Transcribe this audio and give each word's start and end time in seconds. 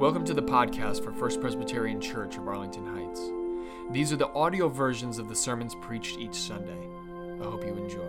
Welcome 0.00 0.24
to 0.24 0.32
the 0.32 0.42
podcast 0.42 1.04
for 1.04 1.12
First 1.12 1.42
Presbyterian 1.42 2.00
Church 2.00 2.38
of 2.38 2.48
Arlington 2.48 2.86
Heights. 2.86 3.20
These 3.90 4.14
are 4.14 4.16
the 4.16 4.28
audio 4.28 4.66
versions 4.66 5.18
of 5.18 5.28
the 5.28 5.36
sermons 5.36 5.74
preached 5.74 6.18
each 6.18 6.36
Sunday. 6.36 6.88
I 7.38 7.44
hope 7.44 7.62
you 7.66 7.74
enjoy. 7.74 8.08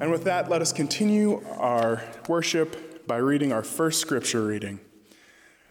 And 0.00 0.10
with 0.10 0.24
that, 0.24 0.50
let 0.50 0.60
us 0.60 0.72
continue 0.72 1.40
our 1.56 2.02
worship 2.26 3.06
by 3.06 3.18
reading 3.18 3.52
our 3.52 3.62
first 3.62 4.00
scripture 4.00 4.44
reading, 4.44 4.80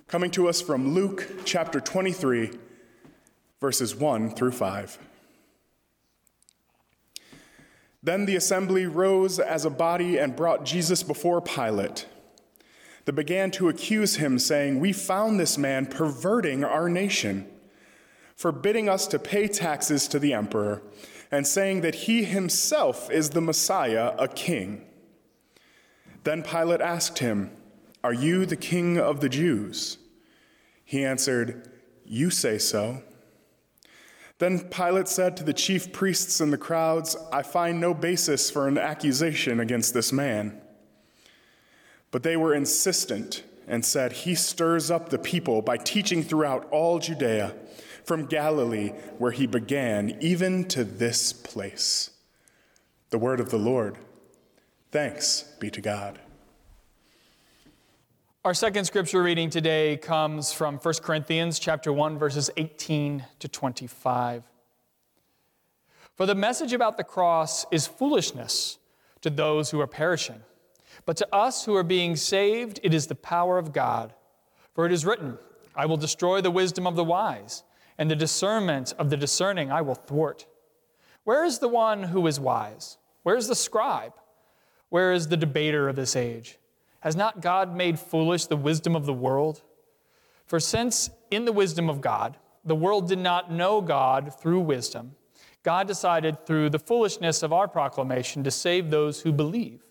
coming 0.07 0.31
to 0.31 0.47
us 0.47 0.61
from 0.61 0.93
Luke 0.93 1.27
chapter 1.43 1.81
23, 1.81 2.51
verses 3.59 3.93
1 3.93 4.33
through 4.33 4.51
5. 4.51 4.97
Then 8.01 8.25
the 8.25 8.37
assembly 8.37 8.85
rose 8.85 9.39
as 9.39 9.65
a 9.65 9.69
body 9.69 10.17
and 10.17 10.37
brought 10.37 10.63
Jesus 10.63 11.03
before 11.03 11.41
Pilate. 11.41 12.05
They 13.09 13.15
began 13.23 13.49
to 13.51 13.69
accuse 13.69 14.17
him, 14.17 14.37
saying, 14.37 14.79
We 14.79 14.93
found 14.93 15.39
this 15.39 15.57
man 15.57 15.87
perverting 15.87 16.63
our 16.63 16.87
nation, 16.87 17.49
forbidding 18.35 18.87
us 18.87 19.07
to 19.07 19.17
pay 19.17 19.47
taxes 19.47 20.07
to 20.09 20.19
the 20.19 20.31
emperor, 20.31 20.83
and 21.31 21.47
saying 21.47 21.81
that 21.81 21.95
he 21.95 22.23
himself 22.23 23.09
is 23.09 23.31
the 23.31 23.41
Messiah, 23.41 24.13
a 24.19 24.27
king. 24.27 24.85
Then 26.23 26.43
Pilate 26.43 26.81
asked 26.81 27.17
him, 27.17 27.49
Are 28.03 28.13
you 28.13 28.45
the 28.45 28.55
king 28.55 28.99
of 28.99 29.21
the 29.21 29.29
Jews? 29.29 29.97
He 30.85 31.03
answered, 31.03 31.67
You 32.05 32.29
say 32.29 32.59
so. 32.59 33.01
Then 34.37 34.59
Pilate 34.69 35.07
said 35.07 35.35
to 35.37 35.43
the 35.43 35.51
chief 35.51 35.91
priests 35.91 36.41
and 36.41 36.53
the 36.53 36.59
crowds, 36.59 37.17
I 37.33 37.41
find 37.41 37.81
no 37.81 37.95
basis 37.95 38.51
for 38.51 38.67
an 38.67 38.77
accusation 38.77 39.59
against 39.59 39.95
this 39.95 40.13
man. 40.13 40.61
But 42.11 42.23
they 42.23 42.37
were 42.37 42.53
insistent 42.53 43.43
and 43.67 43.85
said, 43.85 44.11
He 44.11 44.35
stirs 44.35 44.89
up 44.89 45.09
the 45.09 45.19
people 45.19 45.61
by 45.61 45.77
teaching 45.77 46.23
throughout 46.23 46.67
all 46.71 46.99
Judea, 46.99 47.55
from 48.03 48.25
Galilee, 48.25 48.89
where 49.19 49.31
he 49.31 49.45
began, 49.45 50.17
even 50.19 50.65
to 50.69 50.83
this 50.83 51.31
place. 51.31 52.09
The 53.11 53.19
word 53.19 53.39
of 53.39 53.51
the 53.51 53.57
Lord. 53.57 53.97
Thanks 54.91 55.43
be 55.59 55.69
to 55.69 55.81
God. 55.81 56.19
Our 58.43 58.53
second 58.53 58.85
scripture 58.85 59.21
reading 59.21 59.49
today 59.49 59.97
comes 59.97 60.51
from 60.53 60.77
1 60.77 60.93
Corinthians 61.03 61.59
chapter 61.59 61.93
1 61.93 62.17
verses 62.17 62.49
18 62.57 63.25
to 63.39 63.47
25. 63.47 64.43
For 66.15 66.25
the 66.25 66.35
message 66.35 66.73
about 66.73 66.97
the 66.97 67.03
cross 67.03 67.65
is 67.69 67.85
foolishness 67.85 68.79
to 69.21 69.29
those 69.29 69.69
who 69.69 69.79
are 69.81 69.87
perishing, 69.87 70.41
but 71.09 71.17
to 71.17 71.35
us 71.35 71.65
who 71.65 71.75
are 71.75 71.81
being 71.81 72.15
saved 72.15 72.79
it 72.83 72.93
is 72.93 73.07
the 73.07 73.15
power 73.15 73.57
of 73.57 73.73
God. 73.73 74.13
For 74.75 74.85
it 74.85 74.91
is 74.91 75.07
written, 75.07 75.39
I 75.75 75.87
will 75.87 75.97
destroy 75.97 76.39
the 76.39 76.51
wisdom 76.51 76.85
of 76.85 76.95
the 76.95 77.03
wise, 77.03 77.63
and 77.97 78.11
the 78.11 78.15
discernment 78.15 78.93
of 78.99 79.09
the 79.09 79.17
discerning 79.17 79.71
I 79.71 79.81
will 79.81 79.95
thwart. 79.95 80.45
Where 81.23 81.43
is 81.43 81.57
the 81.57 81.67
one 81.67 82.03
who 82.03 82.27
is 82.27 82.39
wise? 82.39 82.99
Where 83.23 83.35
is 83.35 83.47
the 83.47 83.55
scribe? 83.55 84.13
Where 84.89 85.11
is 85.11 85.29
the 85.29 85.35
debater 85.35 85.89
of 85.89 85.95
this 85.95 86.15
age? 86.15 86.59
Has 86.99 87.15
not 87.15 87.41
God 87.41 87.75
made 87.75 87.97
foolish 87.97 88.45
the 88.45 88.55
wisdom 88.55 88.95
of 88.95 89.07
the 89.07 89.11
world? 89.11 89.63
For 90.45 90.59
since 90.59 91.09
in 91.31 91.45
the 91.45 91.51
wisdom 91.51 91.89
of 91.89 92.01
God, 92.01 92.37
the 92.63 92.75
world 92.75 93.07
did 93.07 93.17
not 93.17 93.51
know 93.51 93.81
God 93.81 94.39
through 94.39 94.59
wisdom, 94.59 95.15
God 95.63 95.87
decided 95.87 96.45
through 96.45 96.69
the 96.69 96.77
foolishness 96.77 97.41
of 97.41 97.51
our 97.51 97.67
proclamation 97.67 98.43
to 98.43 98.51
save 98.51 98.91
those 98.91 99.21
who 99.21 99.31
believe. 99.31 99.88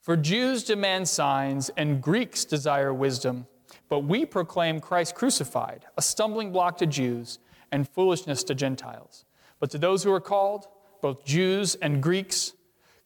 For 0.00 0.16
Jews 0.16 0.64
demand 0.64 1.08
signs 1.08 1.70
and 1.76 2.02
Greeks 2.02 2.44
desire 2.44 2.92
wisdom, 2.92 3.46
but 3.88 4.00
we 4.00 4.24
proclaim 4.24 4.80
Christ 4.80 5.14
crucified, 5.14 5.84
a 5.96 6.02
stumbling 6.02 6.52
block 6.52 6.78
to 6.78 6.86
Jews 6.86 7.38
and 7.70 7.88
foolishness 7.88 8.42
to 8.44 8.54
Gentiles. 8.54 9.24
But 9.58 9.70
to 9.70 9.78
those 9.78 10.02
who 10.02 10.12
are 10.12 10.20
called, 10.20 10.66
both 11.02 11.24
Jews 11.24 11.74
and 11.76 12.02
Greeks, 12.02 12.54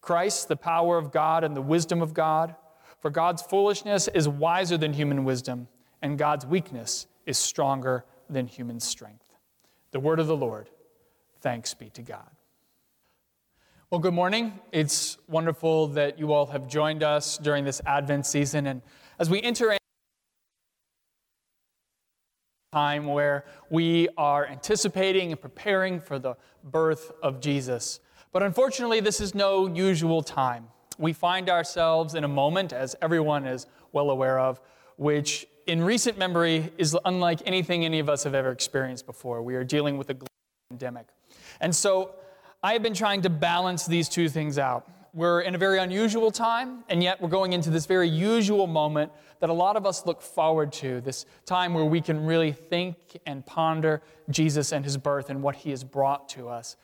Christ, 0.01 0.47
the 0.47 0.55
power 0.55 0.97
of 0.97 1.11
God 1.11 1.43
and 1.43 1.55
the 1.55 1.61
wisdom 1.61 2.01
of 2.01 2.13
God. 2.13 2.55
For 2.99 3.09
God's 3.09 3.41
foolishness 3.41 4.07
is 4.09 4.29
wiser 4.29 4.77
than 4.77 4.93
human 4.93 5.25
wisdom, 5.25 5.67
and 6.01 6.17
God's 6.17 6.45
weakness 6.45 7.07
is 7.25 7.37
stronger 7.37 8.05
than 8.29 8.47
human 8.47 8.79
strength. 8.79 9.35
The 9.91 9.99
word 9.99 10.19
of 10.19 10.27
the 10.27 10.37
Lord. 10.37 10.69
Thanks 11.41 11.73
be 11.73 11.89
to 11.91 12.01
God. 12.01 12.34
Well, 13.91 13.99
good 13.99 14.15
morning. 14.15 14.59
It's 14.71 15.19
wonderful 15.27 15.89
that 15.89 16.17
you 16.17 16.33
all 16.33 16.47
have 16.47 16.67
joined 16.67 17.03
us 17.03 17.37
during 17.37 17.65
this 17.65 17.83
Advent 17.85 18.25
season. 18.25 18.65
And 18.65 18.81
as 19.19 19.29
we 19.29 19.39
enter 19.43 19.73
a 19.73 19.77
time 22.73 23.05
where 23.05 23.45
we 23.69 24.09
are 24.17 24.47
anticipating 24.47 25.31
and 25.31 25.39
preparing 25.39 25.99
for 25.99 26.17
the 26.17 26.35
birth 26.63 27.11
of 27.21 27.39
Jesus. 27.39 27.99
But 28.31 28.41
unfortunately, 28.41 29.01
this 29.01 29.21
is 29.21 29.35
no 29.35 29.67
usual 29.67 30.23
time. 30.23 30.65
We 30.97 31.13
find 31.13 31.47
ourselves 31.47 32.15
in 32.15 32.23
a 32.23 32.27
moment, 32.27 32.73
as 32.73 32.95
everyone 33.03 33.45
is 33.45 33.67
well 33.91 34.09
aware 34.09 34.39
of, 34.39 34.59
which 34.97 35.45
in 35.67 35.83
recent 35.83 36.17
memory 36.17 36.73
is 36.79 36.97
unlike 37.05 37.43
anything 37.45 37.85
any 37.85 37.99
of 37.99 38.09
us 38.09 38.23
have 38.23 38.33
ever 38.33 38.49
experienced 38.49 39.05
before. 39.05 39.43
We 39.43 39.53
are 39.53 39.63
dealing 39.63 39.99
with 39.99 40.09
a 40.09 40.15
global 40.15 40.27
pandemic. 40.71 41.05
And 41.61 41.73
so 41.73 42.15
I 42.63 42.73
have 42.73 42.83
been 42.83 42.93
trying 42.93 43.21
to 43.23 43.29
balance 43.29 43.85
these 43.85 44.09
two 44.09 44.29
things 44.29 44.57
out. 44.57 44.89
We're 45.13 45.41
in 45.41 45.55
a 45.55 45.57
very 45.57 45.79
unusual 45.79 46.29
time, 46.29 46.83
and 46.89 47.01
yet 47.01 47.21
we're 47.21 47.29
going 47.29 47.53
into 47.53 47.69
this 47.69 47.85
very 47.85 48.09
usual 48.09 48.67
moment 48.67 49.11
that 49.39 49.49
a 49.49 49.53
lot 49.53 49.77
of 49.77 49.85
us 49.85 50.05
look 50.05 50.21
forward 50.21 50.73
to 50.73 50.99
this 51.01 51.25
time 51.45 51.73
where 51.73 51.85
we 51.85 52.01
can 52.01 52.25
really 52.25 52.51
think 52.51 52.97
and 53.25 53.45
ponder 53.45 54.01
Jesus 54.29 54.73
and 54.73 54.83
his 54.83 54.97
birth 54.97 55.29
and 55.29 55.41
what 55.41 55.55
he 55.55 55.69
has 55.69 55.83
brought 55.83 56.27
to 56.29 56.49
us. 56.49 56.75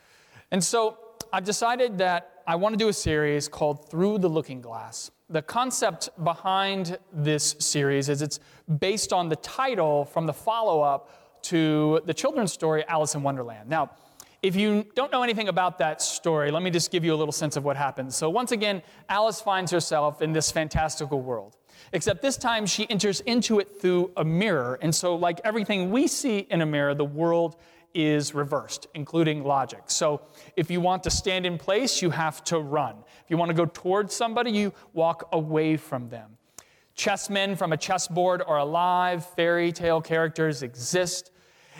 And 0.50 0.64
so 0.64 0.98
I've 1.32 1.44
decided 1.44 1.98
that 1.98 2.42
I 2.46 2.56
want 2.56 2.72
to 2.72 2.78
do 2.78 2.88
a 2.88 2.92
series 2.92 3.48
called 3.48 3.90
Through 3.90 4.18
the 4.18 4.28
Looking 4.28 4.60
Glass. 4.60 5.10
The 5.28 5.42
concept 5.42 6.10
behind 6.22 6.98
this 7.12 7.56
series 7.58 8.08
is 8.08 8.22
it's 8.22 8.40
based 8.78 9.12
on 9.12 9.28
the 9.28 9.36
title 9.36 10.04
from 10.04 10.26
the 10.26 10.32
follow 10.32 10.80
up 10.80 11.42
to 11.44 12.00
the 12.04 12.14
children's 12.14 12.52
story 12.52 12.84
Alice 12.86 13.14
in 13.14 13.22
Wonderland. 13.22 13.68
Now, 13.68 13.90
if 14.42 14.56
you 14.56 14.84
don't 14.96 15.12
know 15.12 15.22
anything 15.22 15.48
about 15.48 15.78
that 15.78 16.02
story, 16.02 16.50
let 16.50 16.64
me 16.64 16.70
just 16.70 16.90
give 16.90 17.04
you 17.04 17.14
a 17.14 17.16
little 17.16 17.32
sense 17.32 17.56
of 17.56 17.64
what 17.64 17.76
happens. 17.76 18.16
So, 18.16 18.28
once 18.28 18.50
again, 18.50 18.82
Alice 19.08 19.40
finds 19.40 19.70
herself 19.70 20.20
in 20.20 20.32
this 20.32 20.50
fantastical 20.50 21.20
world. 21.20 21.56
Except 21.92 22.22
this 22.22 22.36
time 22.36 22.66
she 22.66 22.88
enters 22.90 23.20
into 23.20 23.60
it 23.60 23.80
through 23.80 24.10
a 24.16 24.24
mirror. 24.24 24.78
And 24.82 24.92
so, 24.92 25.14
like 25.14 25.40
everything 25.44 25.92
we 25.92 26.08
see 26.08 26.40
in 26.50 26.60
a 26.60 26.66
mirror, 26.66 26.94
the 26.94 27.04
world 27.04 27.56
is 27.94 28.34
reversed, 28.34 28.88
including 28.94 29.44
logic. 29.44 29.82
So, 29.86 30.22
if 30.56 30.72
you 30.72 30.80
want 30.80 31.04
to 31.04 31.10
stand 31.10 31.46
in 31.46 31.56
place, 31.56 32.02
you 32.02 32.10
have 32.10 32.42
to 32.44 32.58
run. 32.58 32.96
If 33.24 33.30
you 33.30 33.36
want 33.36 33.50
to 33.50 33.54
go 33.54 33.66
towards 33.66 34.12
somebody, 34.12 34.50
you 34.50 34.72
walk 34.92 35.28
away 35.32 35.76
from 35.76 36.08
them. 36.08 36.36
Chessmen 36.96 37.56
from 37.56 37.72
a 37.72 37.76
chessboard 37.76 38.42
are 38.44 38.58
alive, 38.58 39.24
fairy 39.36 39.70
tale 39.70 40.00
characters 40.00 40.64
exist. 40.64 41.30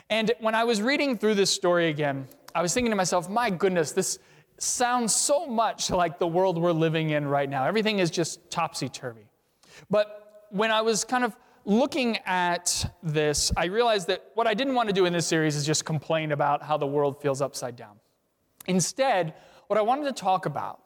And 0.09 0.33
when 0.39 0.55
I 0.55 0.62
was 0.62 0.81
reading 0.81 1.19
through 1.19 1.34
this 1.34 1.50
story 1.50 1.89
again, 1.89 2.29
I 2.55 2.63
was 2.63 2.75
thinking 2.75 2.91
to 2.91 2.97
myself, 2.97 3.29
my 3.29 3.51
goodness, 3.51 3.93
this 3.93 4.19
sounds 4.59 5.15
so 5.15 5.47
much 5.47 5.91
like 5.91 6.19
the 6.19 6.27
world 6.27 6.59
we're 6.59 6.73
living 6.73 7.11
in 7.11 7.27
right 7.27 7.49
now. 7.49 7.65
Everything 7.65 7.99
is 7.99 8.11
just 8.11 8.51
topsy 8.51 8.89
turvy. 8.89 9.27
But 9.91 10.47
when 10.51 10.71
I 10.71 10.83
was 10.83 11.05
kind 11.05 11.25
of 11.25 11.37
looking 11.65 12.19
at 12.27 12.93
this, 13.03 13.53
I 13.57 13.67
realized 13.67 14.09
that 14.09 14.31
what 14.35 14.47
I 14.47 14.55
didn't 14.55 14.75
want 14.75 14.89
to 14.89 14.93
do 14.93 15.05
in 15.05 15.12
this 15.12 15.27
series 15.27 15.57
is 15.57 15.65
just 15.65 15.85
complain 15.85 16.33
about 16.33 16.62
how 16.62 16.77
the 16.77 16.87
world 16.87 17.21
feels 17.21 17.41
upside 17.41 17.77
down. 17.77 17.99
Instead, 18.67 19.35
what 19.67 19.79
I 19.79 19.83
wanted 19.83 20.05
to 20.05 20.12
talk 20.12 20.47
about 20.47 20.81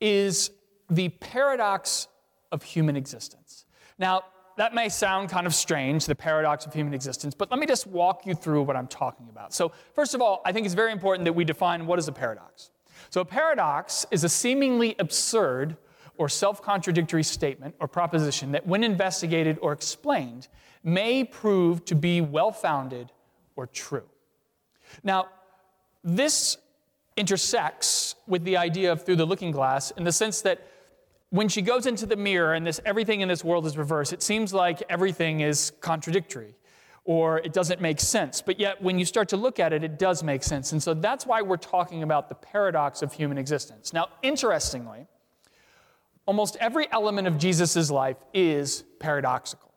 is 0.00 0.50
the 0.90 1.08
paradox 1.08 2.08
of 2.52 2.62
human 2.62 2.96
existence. 2.96 3.66
Now, 3.98 4.22
that 4.56 4.74
may 4.74 4.88
sound 4.88 5.28
kind 5.28 5.46
of 5.46 5.54
strange, 5.54 6.06
the 6.06 6.14
paradox 6.14 6.66
of 6.66 6.72
human 6.72 6.94
existence, 6.94 7.34
but 7.34 7.50
let 7.50 7.58
me 7.58 7.66
just 7.66 7.86
walk 7.86 8.26
you 8.26 8.34
through 8.34 8.62
what 8.62 8.76
I'm 8.76 8.86
talking 8.86 9.28
about. 9.28 9.52
So, 9.52 9.72
first 9.94 10.14
of 10.14 10.20
all, 10.20 10.42
I 10.44 10.52
think 10.52 10.64
it's 10.64 10.74
very 10.74 10.92
important 10.92 11.24
that 11.24 11.32
we 11.32 11.44
define 11.44 11.86
what 11.86 11.98
is 11.98 12.08
a 12.08 12.12
paradox. 12.12 12.70
So, 13.10 13.20
a 13.20 13.24
paradox 13.24 14.06
is 14.10 14.24
a 14.24 14.28
seemingly 14.28 14.94
absurd 14.98 15.76
or 16.16 16.28
self 16.28 16.62
contradictory 16.62 17.24
statement 17.24 17.74
or 17.80 17.88
proposition 17.88 18.52
that, 18.52 18.66
when 18.66 18.84
investigated 18.84 19.58
or 19.60 19.72
explained, 19.72 20.48
may 20.82 21.24
prove 21.24 21.84
to 21.86 21.94
be 21.94 22.20
well 22.20 22.52
founded 22.52 23.10
or 23.56 23.66
true. 23.66 24.04
Now, 25.02 25.28
this 26.02 26.58
intersects 27.16 28.16
with 28.26 28.44
the 28.44 28.56
idea 28.56 28.92
of 28.92 29.04
through 29.04 29.16
the 29.16 29.24
looking 29.24 29.50
glass 29.50 29.90
in 29.92 30.04
the 30.04 30.12
sense 30.12 30.42
that 30.42 30.66
when 31.30 31.48
she 31.48 31.62
goes 31.62 31.86
into 31.86 32.06
the 32.06 32.16
mirror 32.16 32.54
and 32.54 32.66
this 32.66 32.80
everything 32.84 33.20
in 33.20 33.28
this 33.28 33.42
world 33.42 33.66
is 33.66 33.76
reversed, 33.76 34.12
it 34.12 34.22
seems 34.22 34.54
like 34.54 34.82
everything 34.88 35.40
is 35.40 35.72
contradictory 35.80 36.54
or 37.04 37.38
it 37.38 37.52
doesn't 37.52 37.80
make 37.80 38.00
sense. 38.00 38.40
But 38.40 38.58
yet, 38.58 38.82
when 38.82 38.98
you 38.98 39.04
start 39.04 39.28
to 39.30 39.36
look 39.36 39.60
at 39.60 39.72
it, 39.72 39.84
it 39.84 39.98
does 39.98 40.22
make 40.22 40.42
sense. 40.42 40.72
And 40.72 40.82
so 40.82 40.94
that's 40.94 41.26
why 41.26 41.42
we're 41.42 41.56
talking 41.58 42.02
about 42.02 42.28
the 42.28 42.34
paradox 42.34 43.02
of 43.02 43.12
human 43.12 43.36
existence. 43.36 43.92
Now, 43.92 44.08
interestingly, 44.22 45.06
almost 46.26 46.56
every 46.60 46.90
element 46.90 47.28
of 47.28 47.36
Jesus' 47.36 47.90
life 47.90 48.16
is 48.32 48.84
paradoxical. 48.98 49.72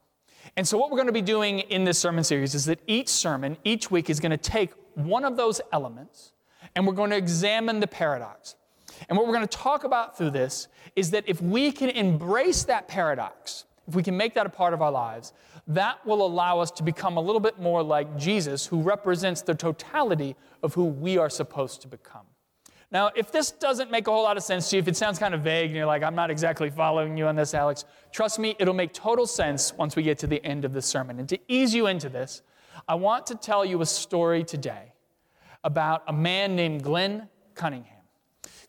And 0.55 0.65
so, 0.65 0.77
what 0.77 0.89
we're 0.89 0.97
going 0.97 1.07
to 1.07 1.13
be 1.13 1.21
doing 1.21 1.59
in 1.59 1.83
this 1.83 1.99
sermon 1.99 2.23
series 2.23 2.55
is 2.55 2.65
that 2.65 2.79
each 2.87 3.09
sermon, 3.09 3.57
each 3.65 3.91
week, 3.91 4.09
is 4.09 4.21
going 4.21 4.31
to 4.31 4.37
take 4.37 4.71
one 4.93 5.25
of 5.25 5.35
those 5.35 5.59
elements 5.73 6.31
and 6.75 6.87
we're 6.87 6.93
going 6.93 7.09
to 7.09 7.17
examine 7.17 7.79
the 7.79 7.87
paradox. 7.87 8.55
And 9.09 9.17
what 9.17 9.27
we're 9.27 9.33
going 9.33 9.47
to 9.47 9.57
talk 9.57 9.83
about 9.83 10.17
through 10.17 10.31
this 10.31 10.67
is 10.95 11.11
that 11.11 11.23
if 11.27 11.41
we 11.41 11.71
can 11.71 11.89
embrace 11.89 12.63
that 12.63 12.87
paradox, 12.87 13.65
if 13.87 13.95
we 13.95 14.03
can 14.03 14.17
make 14.17 14.33
that 14.33 14.45
a 14.45 14.49
part 14.49 14.73
of 14.73 14.81
our 14.81 14.91
lives, 14.91 15.33
that 15.67 16.05
will 16.05 16.25
allow 16.25 16.59
us 16.59 16.71
to 16.71 16.83
become 16.83 17.17
a 17.17 17.21
little 17.21 17.39
bit 17.39 17.59
more 17.59 17.83
like 17.83 18.17
Jesus, 18.17 18.65
who 18.65 18.81
represents 18.81 19.41
the 19.41 19.55
totality 19.55 20.35
of 20.63 20.73
who 20.73 20.85
we 20.85 21.17
are 21.17 21.29
supposed 21.29 21.81
to 21.81 21.87
become. 21.87 22.25
Now, 22.89 23.11
if 23.15 23.33
this 23.33 23.51
doesn't 23.51 23.91
make 23.91 24.07
a 24.07 24.11
whole 24.11 24.23
lot 24.23 24.37
of 24.37 24.43
sense 24.43 24.69
to 24.69 24.77
you, 24.77 24.81
if 24.81 24.87
it 24.87 24.95
sounds 24.95 25.19
kind 25.19 25.33
of 25.33 25.41
vague 25.41 25.67
and 25.67 25.75
you're 25.75 25.85
like, 25.85 26.03
I'm 26.03 26.15
not 26.15 26.31
exactly 26.31 26.69
following 26.69 27.17
you 27.17 27.27
on 27.27 27.35
this, 27.35 27.53
Alex, 27.53 27.83
trust 28.13 28.39
me, 28.39 28.55
it'll 28.59 28.73
make 28.73 28.93
total 28.93 29.27
sense 29.27 29.73
once 29.73 29.97
we 29.97 30.03
get 30.03 30.17
to 30.19 30.27
the 30.27 30.43
end 30.45 30.63
of 30.63 30.71
the 30.71 30.81
sermon. 30.81 31.19
And 31.19 31.27
to 31.27 31.37
ease 31.49 31.73
you 31.73 31.87
into 31.87 32.07
this, 32.07 32.43
I 32.87 32.95
want 32.95 33.27
to 33.27 33.35
tell 33.35 33.65
you 33.65 33.81
a 33.81 33.85
story 33.85 34.45
today 34.45 34.93
about 35.65 36.03
a 36.07 36.13
man 36.13 36.55
named 36.55 36.83
Glenn 36.83 37.27
Cunningham. 37.55 37.96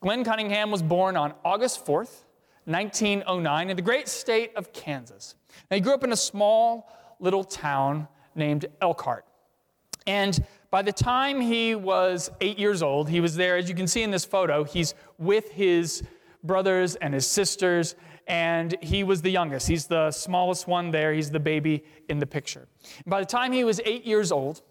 Glenn 0.00 0.23
Cunningham 0.23 0.71
was 0.71 0.83
born 0.83 1.17
on 1.17 1.35
August 1.45 1.85
4th, 1.85 2.25
1909, 2.67 3.71
in 3.71 3.77
the 3.77 3.83
great 3.83 4.06
state 4.06 4.53
of 4.55 4.73
Kansas. 4.73 5.35
Now, 5.71 5.75
he 5.77 5.81
grew 5.81 5.95
up 5.95 6.05
in 6.05 6.12
a 6.12 6.17
small 6.17 6.93
little 7.19 7.43
town 7.43 8.06
named 8.37 8.67
Elkhart. 8.81 9.25
And 10.06 10.45
by 10.71 10.83
the 10.83 10.93
time 10.93 11.41
he 11.41 11.75
was 11.75 12.31
eight 12.41 12.59
years 12.59 12.83
old, 12.83 13.09
he 13.09 13.21
was 13.21 13.35
there, 13.35 13.56
as 13.56 13.69
you 13.69 13.75
can 13.75 13.89
see 13.89 14.03
in 14.03 14.11
this 14.11 14.25
photo, 14.25 14.62
he's 14.62 14.95
with 15.19 15.50
his 15.50 16.03
brothers 16.44 16.94
and 16.97 17.12
his 17.12 17.27
sisters, 17.27 17.97
and 18.29 18.77
he 18.81 19.03
was 19.03 19.23
the 19.23 19.31
youngest. 19.31 19.67
He's 19.67 19.87
the 19.87 20.11
smallest 20.12 20.69
one 20.69 20.91
there, 20.91 21.12
he's 21.12 21.31
the 21.31 21.41
baby 21.41 21.85
in 22.09 22.21
the 22.21 22.27
picture. 22.27 22.69
And 22.99 23.11
by 23.11 23.21
the 23.21 23.27
time 23.27 23.51
he 23.51 23.65
was 23.65 23.81
eight 23.85 24.06
years 24.06 24.31
old, 24.31 24.62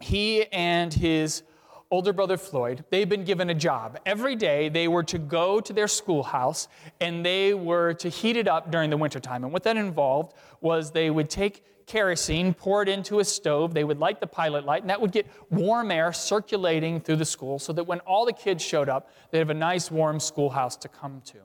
he 0.00 0.46
and 0.46 0.92
his 0.92 1.42
older 1.90 2.12
brother 2.12 2.36
Floyd, 2.36 2.84
they'd 2.90 3.08
been 3.08 3.24
given 3.24 3.50
a 3.50 3.54
job. 3.54 3.98
Every 4.06 4.36
day 4.36 4.68
they 4.68 4.88
were 4.88 5.02
to 5.04 5.18
go 5.18 5.60
to 5.60 5.72
their 5.72 5.88
schoolhouse 5.88 6.68
and 7.00 7.24
they 7.24 7.52
were 7.54 7.94
to 7.94 8.08
heat 8.08 8.36
it 8.36 8.46
up 8.46 8.70
during 8.70 8.90
the 8.90 8.96
wintertime. 8.96 9.44
And 9.44 9.52
what 9.52 9.64
that 9.64 9.76
involved 9.76 10.34
was 10.60 10.92
they 10.92 11.10
would 11.10 11.28
take 11.28 11.64
kerosene, 11.86 12.54
pour 12.54 12.82
it 12.82 12.88
into 12.88 13.18
a 13.18 13.24
stove. 13.24 13.74
They 13.74 13.82
would 13.82 13.98
light 13.98 14.20
the 14.20 14.26
pilot 14.26 14.64
light, 14.64 14.82
and 14.82 14.90
that 14.90 15.00
would 15.00 15.10
get 15.10 15.26
warm 15.50 15.90
air 15.90 16.12
circulating 16.12 17.00
through 17.00 17.16
the 17.16 17.24
school 17.24 17.58
so 17.58 17.72
that 17.72 17.84
when 17.84 17.98
all 18.00 18.24
the 18.24 18.32
kids 18.32 18.62
showed 18.62 18.88
up, 18.88 19.10
they'd 19.30 19.38
have 19.38 19.50
a 19.50 19.54
nice 19.54 19.90
warm 19.90 20.20
schoolhouse 20.20 20.76
to 20.76 20.88
come 20.88 21.20
to. 21.26 21.38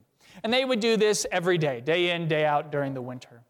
And 0.44 0.54
they 0.54 0.64
would 0.64 0.80
do 0.80 0.98
this 0.98 1.26
every 1.32 1.58
day, 1.58 1.82
day 1.82 2.12
in, 2.12 2.28
day 2.28 2.46
out 2.46 2.72
during 2.72 2.94
the 2.94 3.02
winter. 3.02 3.42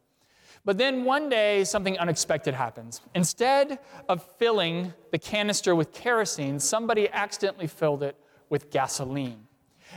But 0.66 0.80
then 0.80 1.04
one 1.04 1.30
day, 1.30 1.64
something 1.64 1.98
unexpected 2.00 2.56
happens. 2.56 3.02
Instead 3.14 3.78
of 4.10 4.28
filling 4.38 4.94
the 5.12 5.20
canister 5.20 5.76
with 5.76 5.94
kerosene, 5.94 6.60
somebody 6.60 7.08
accidentally 7.12 7.68
filled 7.68 8.02
it 8.02 8.18
with 8.50 8.72
gasoline. 8.72 9.48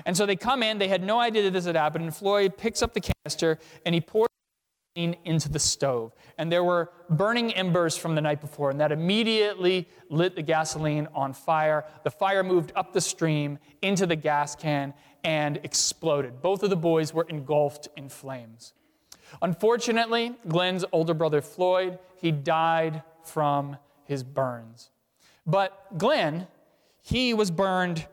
And 0.05 0.15
so 0.15 0.27
they 0.27 0.37
come 0.37 0.63
in, 0.63 0.79
they 0.79 0.89
had 0.89 1.03
no 1.03 1.19
idea 1.19 1.43
that 1.45 1.55
this 1.55 1.65
had 1.65 1.75
happened, 1.75 2.05
and 2.05 2.15
Floyd 2.15 2.59
picks 2.59 2.83
up 2.83 2.93
the 2.93 3.01
canister 3.01 3.59
and 3.87 3.95
he 3.95 4.03
pours 4.03 4.29
gasoline 4.95 5.17
into 5.25 5.49
the 5.49 5.59
stove. 5.59 6.15
And 6.37 6.53
there 6.53 6.63
were 6.63 6.91
burning 7.09 7.55
embers 7.55 7.97
from 7.97 8.15
the 8.15 8.21
night 8.21 8.43
before, 8.43 8.71
and 8.71 8.79
that 8.81 8.93
immediately 8.93 9.89
lit 10.11 10.37
the 10.37 10.43
gasoline 10.43 11.09
on 11.15 11.33
fire. 11.33 11.87
The 12.05 12.11
fire 12.11 12.45
moved 12.45 12.73
up 12.77 12.93
the 12.93 13.01
stream 13.01 13.59
into 13.81 14.07
the 14.07 14.17
gas 14.17 14.55
can 14.55 14.93
and 15.25 15.59
exploded. 15.65 16.43
Both 16.43 16.63
of 16.63 16.69
the 16.69 16.77
boys 16.77 17.15
were 17.15 17.27
engulfed 17.29 17.89
in 17.97 18.11
flames. 18.11 18.75
Unfortunately, 19.43 20.35
Glenn's 20.47 20.85
older 20.93 21.15
brother 21.15 21.41
Floyd, 21.41 21.99
he 22.17 22.31
died 22.31 23.03
from 23.25 23.77
his 24.05 24.23
burns. 24.23 24.91
But 25.47 25.99
Glenn, 25.99 26.47
he 27.03 27.35
was 27.35 27.51
burned 27.51 28.07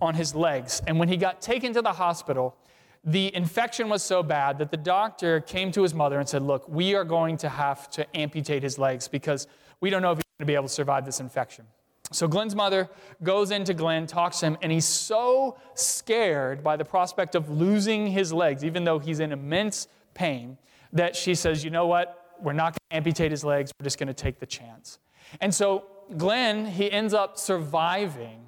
on 0.00 0.14
his 0.14 0.34
legs, 0.34 0.80
and 0.86 0.98
when 0.98 1.08
he 1.08 1.16
got 1.16 1.40
taken 1.40 1.72
to 1.74 1.82
the 1.82 1.92
hospital, 1.92 2.56
the 3.04 3.34
infection 3.34 3.88
was 3.88 4.02
so 4.02 4.22
bad 4.22 4.58
that 4.58 4.70
the 4.70 4.76
doctor 4.76 5.40
came 5.40 5.72
to 5.72 5.82
his 5.82 5.94
mother 5.94 6.18
and 6.18 6.28
said, 6.28 6.42
Look, 6.42 6.68
we 6.68 6.94
are 6.94 7.04
going 7.04 7.36
to 7.38 7.48
have 7.48 7.88
to 7.90 8.16
amputate 8.16 8.62
his 8.62 8.78
legs 8.78 9.08
because 9.08 9.46
we 9.80 9.88
don't 9.88 10.02
know 10.02 10.12
if 10.12 10.18
he's 10.18 10.24
going 10.38 10.46
to 10.46 10.50
be 10.50 10.54
able 10.54 10.68
to 10.68 10.72
survive 10.74 11.06
this 11.06 11.20
infection. 11.20 11.64
So 12.12 12.26
Glenn's 12.26 12.56
mother 12.56 12.90
goes 13.22 13.52
into 13.52 13.72
Glenn, 13.72 14.06
talks 14.06 14.40
to 14.40 14.46
him, 14.46 14.58
and 14.62 14.72
he's 14.72 14.84
so 14.84 15.56
scared 15.74 16.62
by 16.62 16.76
the 16.76 16.84
prospect 16.84 17.34
of 17.34 17.48
losing 17.48 18.08
his 18.08 18.32
legs, 18.32 18.64
even 18.64 18.84
though 18.84 18.98
he's 18.98 19.20
in 19.20 19.32
immense 19.32 19.86
pain, 20.20 20.58
that 20.92 21.16
she 21.16 21.34
says, 21.34 21.64
You 21.64 21.70
know 21.70 21.86
what? 21.86 22.36
We're 22.42 22.52
not 22.52 22.72
going 22.72 22.90
to 22.90 22.96
amputate 22.96 23.30
his 23.30 23.42
legs, 23.42 23.72
we're 23.80 23.84
just 23.84 23.98
going 23.98 24.08
to 24.08 24.14
take 24.14 24.38
the 24.38 24.46
chance. 24.46 24.98
And 25.40 25.54
so 25.54 25.84
Glenn, 26.16 26.66
he 26.66 26.90
ends 26.92 27.14
up 27.14 27.38
surviving 27.38 28.40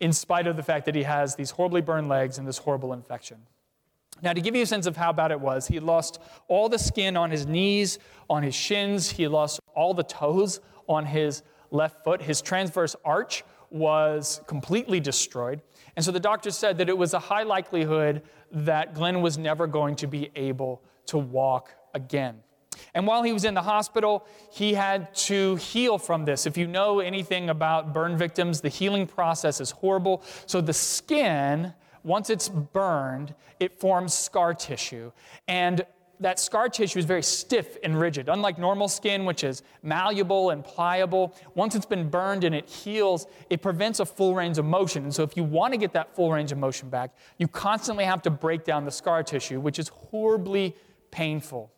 in 0.00 0.12
spite 0.12 0.46
of 0.46 0.56
the 0.56 0.62
fact 0.62 0.84
that 0.84 0.94
he 0.94 1.04
has 1.04 1.34
these 1.34 1.50
horribly 1.50 1.80
burned 1.80 2.08
legs 2.08 2.36
and 2.36 2.46
this 2.46 2.58
horrible 2.58 2.92
infection. 2.92 3.38
Now, 4.22 4.32
to 4.32 4.40
give 4.40 4.54
you 4.54 4.62
a 4.62 4.66
sense 4.66 4.86
of 4.86 4.96
how 4.96 5.12
bad 5.12 5.30
it 5.30 5.40
was, 5.40 5.66
he 5.66 5.80
lost 5.80 6.20
all 6.48 6.68
the 6.68 6.78
skin 6.78 7.16
on 7.16 7.30
his 7.30 7.46
knees, 7.46 7.98
on 8.28 8.42
his 8.42 8.54
shins, 8.54 9.10
he 9.10 9.28
lost 9.28 9.60
all 9.74 9.94
the 9.94 10.02
toes 10.02 10.60
on 10.88 11.06
his 11.06 11.42
left 11.70 12.04
foot. 12.04 12.20
His 12.22 12.42
transverse 12.42 12.96
arch 13.04 13.44
was 13.70 14.40
completely 14.46 15.00
destroyed. 15.00 15.60
And 15.96 16.04
so 16.04 16.12
the 16.12 16.20
doctor 16.20 16.50
said 16.50 16.78
that 16.78 16.88
it 16.88 16.96
was 16.96 17.14
a 17.14 17.18
high 17.18 17.42
likelihood 17.42 18.22
that 18.52 18.94
Glenn 18.94 19.22
was 19.22 19.38
never 19.38 19.66
going 19.66 19.96
to 19.96 20.06
be 20.06 20.30
able 20.34 20.82
to 21.06 21.18
walk 21.18 21.72
again. 21.94 22.36
And 22.94 23.06
while 23.06 23.22
he 23.22 23.32
was 23.32 23.44
in 23.44 23.54
the 23.54 23.62
hospital, 23.62 24.26
he 24.52 24.74
had 24.74 25.14
to 25.14 25.56
heal 25.56 25.98
from 25.98 26.24
this. 26.24 26.46
If 26.46 26.56
you 26.56 26.66
know 26.66 27.00
anything 27.00 27.50
about 27.50 27.92
burn 27.92 28.16
victims, 28.16 28.60
the 28.60 28.68
healing 28.68 29.06
process 29.06 29.60
is 29.60 29.70
horrible. 29.70 30.22
So 30.46 30.60
the 30.60 30.72
skin 30.72 31.72
once 32.06 32.30
it's 32.30 32.48
burned, 32.48 33.34
it 33.58 33.80
forms 33.80 34.14
scar 34.14 34.54
tissue. 34.54 35.10
And 35.48 35.84
that 36.20 36.38
scar 36.38 36.68
tissue 36.68 37.00
is 37.00 37.04
very 37.04 37.22
stiff 37.22 37.76
and 37.82 37.98
rigid. 37.98 38.28
Unlike 38.28 38.58
normal 38.58 38.88
skin, 38.88 39.24
which 39.24 39.42
is 39.42 39.62
malleable 39.82 40.50
and 40.50 40.64
pliable, 40.64 41.34
once 41.54 41.74
it's 41.74 41.84
been 41.84 42.08
burned 42.08 42.44
and 42.44 42.54
it 42.54 42.68
heals, 42.68 43.26
it 43.50 43.60
prevents 43.60 43.98
a 43.98 44.06
full 44.06 44.36
range 44.36 44.56
of 44.56 44.64
motion. 44.64 45.02
And 45.02 45.14
so, 45.14 45.24
if 45.24 45.36
you 45.36 45.42
want 45.42 45.74
to 45.74 45.78
get 45.78 45.92
that 45.94 46.14
full 46.14 46.32
range 46.32 46.52
of 46.52 46.58
motion 46.58 46.88
back, 46.88 47.10
you 47.38 47.48
constantly 47.48 48.04
have 48.04 48.22
to 48.22 48.30
break 48.30 48.64
down 48.64 48.84
the 48.84 48.90
scar 48.90 49.24
tissue, 49.24 49.60
which 49.60 49.78
is 49.78 49.88
horribly 49.88 50.76
painful. 51.16 51.72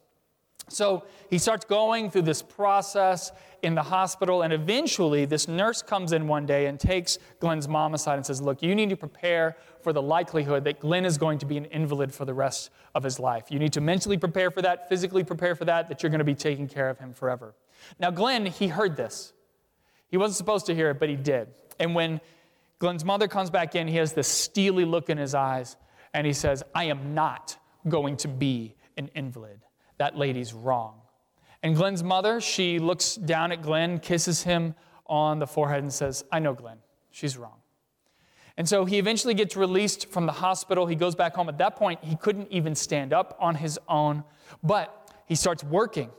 So 0.68 1.04
he 1.30 1.38
starts 1.38 1.64
going 1.64 2.10
through 2.10 2.22
this 2.22 2.42
process 2.42 3.30
in 3.62 3.74
the 3.74 3.82
hospital, 3.82 4.42
and 4.42 4.52
eventually, 4.52 5.24
this 5.24 5.48
nurse 5.48 5.80
comes 5.80 6.12
in 6.12 6.28
one 6.28 6.44
day 6.44 6.66
and 6.66 6.78
takes 6.78 7.18
Glenn's 7.40 7.66
mom 7.66 7.94
aside 7.94 8.16
and 8.16 8.26
says, 8.26 8.42
Look, 8.42 8.62
you 8.62 8.74
need 8.74 8.90
to 8.90 8.96
prepare 8.96 9.56
for 9.80 9.92
the 9.92 10.02
likelihood 10.02 10.64
that 10.64 10.80
Glenn 10.80 11.04
is 11.04 11.18
going 11.18 11.38
to 11.38 11.46
be 11.46 11.56
an 11.56 11.64
invalid 11.66 12.12
for 12.12 12.24
the 12.24 12.34
rest 12.34 12.70
of 12.94 13.02
his 13.02 13.18
life. 13.18 13.46
You 13.48 13.58
need 13.58 13.72
to 13.72 13.80
mentally 13.80 14.18
prepare 14.18 14.50
for 14.50 14.62
that, 14.62 14.88
physically 14.88 15.24
prepare 15.24 15.54
for 15.54 15.64
that, 15.64 15.88
that 15.88 16.02
you're 16.02 16.10
going 16.10 16.18
to 16.18 16.24
be 16.24 16.34
taking 16.34 16.68
care 16.68 16.90
of 16.90 16.98
him 16.98 17.14
forever. 17.14 17.54
Now, 17.98 18.10
Glenn, 18.10 18.46
he 18.46 18.68
heard 18.68 18.96
this. 18.96 19.32
He 20.08 20.16
wasn't 20.16 20.36
supposed 20.36 20.66
to 20.66 20.74
hear 20.74 20.90
it, 20.90 21.00
but 21.00 21.08
he 21.08 21.16
did. 21.16 21.48
And 21.78 21.94
when 21.94 22.20
Glenn's 22.78 23.04
mother 23.04 23.28
comes 23.28 23.50
back 23.50 23.74
in, 23.74 23.88
he 23.88 23.96
has 23.96 24.12
this 24.12 24.28
steely 24.28 24.84
look 24.84 25.10
in 25.10 25.18
his 25.18 25.34
eyes, 25.34 25.76
and 26.12 26.26
he 26.26 26.32
says, 26.32 26.62
I 26.74 26.84
am 26.84 27.14
not 27.14 27.56
going 27.88 28.16
to 28.18 28.28
be 28.28 28.74
an 28.98 29.10
invalid 29.14 29.60
that 29.96 30.16
lady's 30.16 30.52
wrong. 30.52 31.00
And 31.62 31.74
Glenn's 31.74 32.04
mother, 32.04 32.40
she 32.40 32.78
looks 32.78 33.14
down 33.16 33.52
at 33.52 33.62
Glenn, 33.62 33.98
kisses 33.98 34.42
him 34.42 34.74
on 35.06 35.38
the 35.38 35.46
forehead, 35.46 35.82
and 35.82 35.92
says, 35.92 36.24
I 36.30 36.38
know 36.38 36.54
Glenn. 36.54 36.78
She's 37.10 37.36
wrong. 37.36 37.56
And 38.56 38.68
so 38.68 38.84
he 38.84 38.98
eventually 38.98 39.34
gets 39.34 39.56
released 39.56 40.10
from 40.10 40.26
the 40.26 40.32
hospital. 40.32 40.86
He 40.86 40.96
goes 40.96 41.14
back 41.14 41.34
home. 41.34 41.48
At 41.48 41.58
that 41.58 41.76
point, 41.76 42.02
he 42.02 42.16
couldn't 42.16 42.50
even 42.50 42.74
stand 42.74 43.12
up 43.12 43.36
on 43.40 43.54
his 43.54 43.78
own, 43.88 44.24
but 44.62 45.12
he 45.26 45.34
starts 45.34 45.62
working 45.62 46.10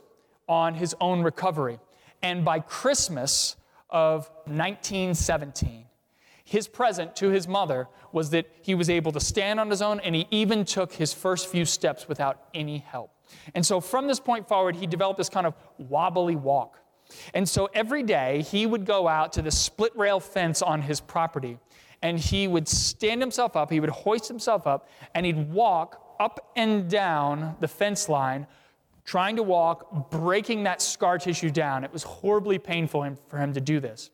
on 0.48 0.74
his 0.74 0.94
own 1.00 1.22
recovery. 1.22 1.78
And 2.22 2.44
by 2.44 2.60
Christmas 2.60 3.56
of 3.88 4.30
1917, 4.46 5.84
his 6.50 6.66
present 6.66 7.14
to 7.14 7.28
his 7.28 7.46
mother 7.46 7.86
was 8.10 8.30
that 8.30 8.44
he 8.60 8.74
was 8.74 8.90
able 8.90 9.12
to 9.12 9.20
stand 9.20 9.60
on 9.60 9.70
his 9.70 9.80
own 9.80 10.00
and 10.00 10.16
he 10.16 10.26
even 10.32 10.64
took 10.64 10.92
his 10.92 11.12
first 11.12 11.46
few 11.46 11.64
steps 11.64 12.08
without 12.08 12.42
any 12.54 12.78
help. 12.78 13.12
And 13.54 13.64
so 13.64 13.80
from 13.80 14.08
this 14.08 14.18
point 14.18 14.48
forward, 14.48 14.74
he 14.74 14.88
developed 14.88 15.18
this 15.18 15.28
kind 15.28 15.46
of 15.46 15.54
wobbly 15.78 16.34
walk. 16.34 16.80
And 17.34 17.48
so 17.48 17.70
every 17.72 18.02
day 18.02 18.42
he 18.42 18.66
would 18.66 18.84
go 18.84 19.06
out 19.06 19.32
to 19.34 19.42
the 19.42 19.50
split 19.52 19.96
rail 19.96 20.18
fence 20.18 20.60
on 20.60 20.82
his 20.82 21.00
property 21.00 21.56
and 22.02 22.18
he 22.18 22.48
would 22.48 22.66
stand 22.66 23.22
himself 23.22 23.54
up, 23.54 23.70
he 23.70 23.78
would 23.78 23.90
hoist 23.90 24.26
himself 24.26 24.66
up, 24.66 24.88
and 25.14 25.24
he'd 25.24 25.52
walk 25.52 26.16
up 26.18 26.50
and 26.56 26.90
down 26.90 27.54
the 27.60 27.68
fence 27.68 28.08
line, 28.08 28.48
trying 29.04 29.36
to 29.36 29.44
walk, 29.44 30.10
breaking 30.10 30.64
that 30.64 30.82
scar 30.82 31.16
tissue 31.16 31.50
down. 31.50 31.84
It 31.84 31.92
was 31.92 32.02
horribly 32.02 32.58
painful 32.58 33.16
for 33.28 33.38
him 33.38 33.52
to 33.52 33.60
do 33.60 33.78
this. 33.78 34.10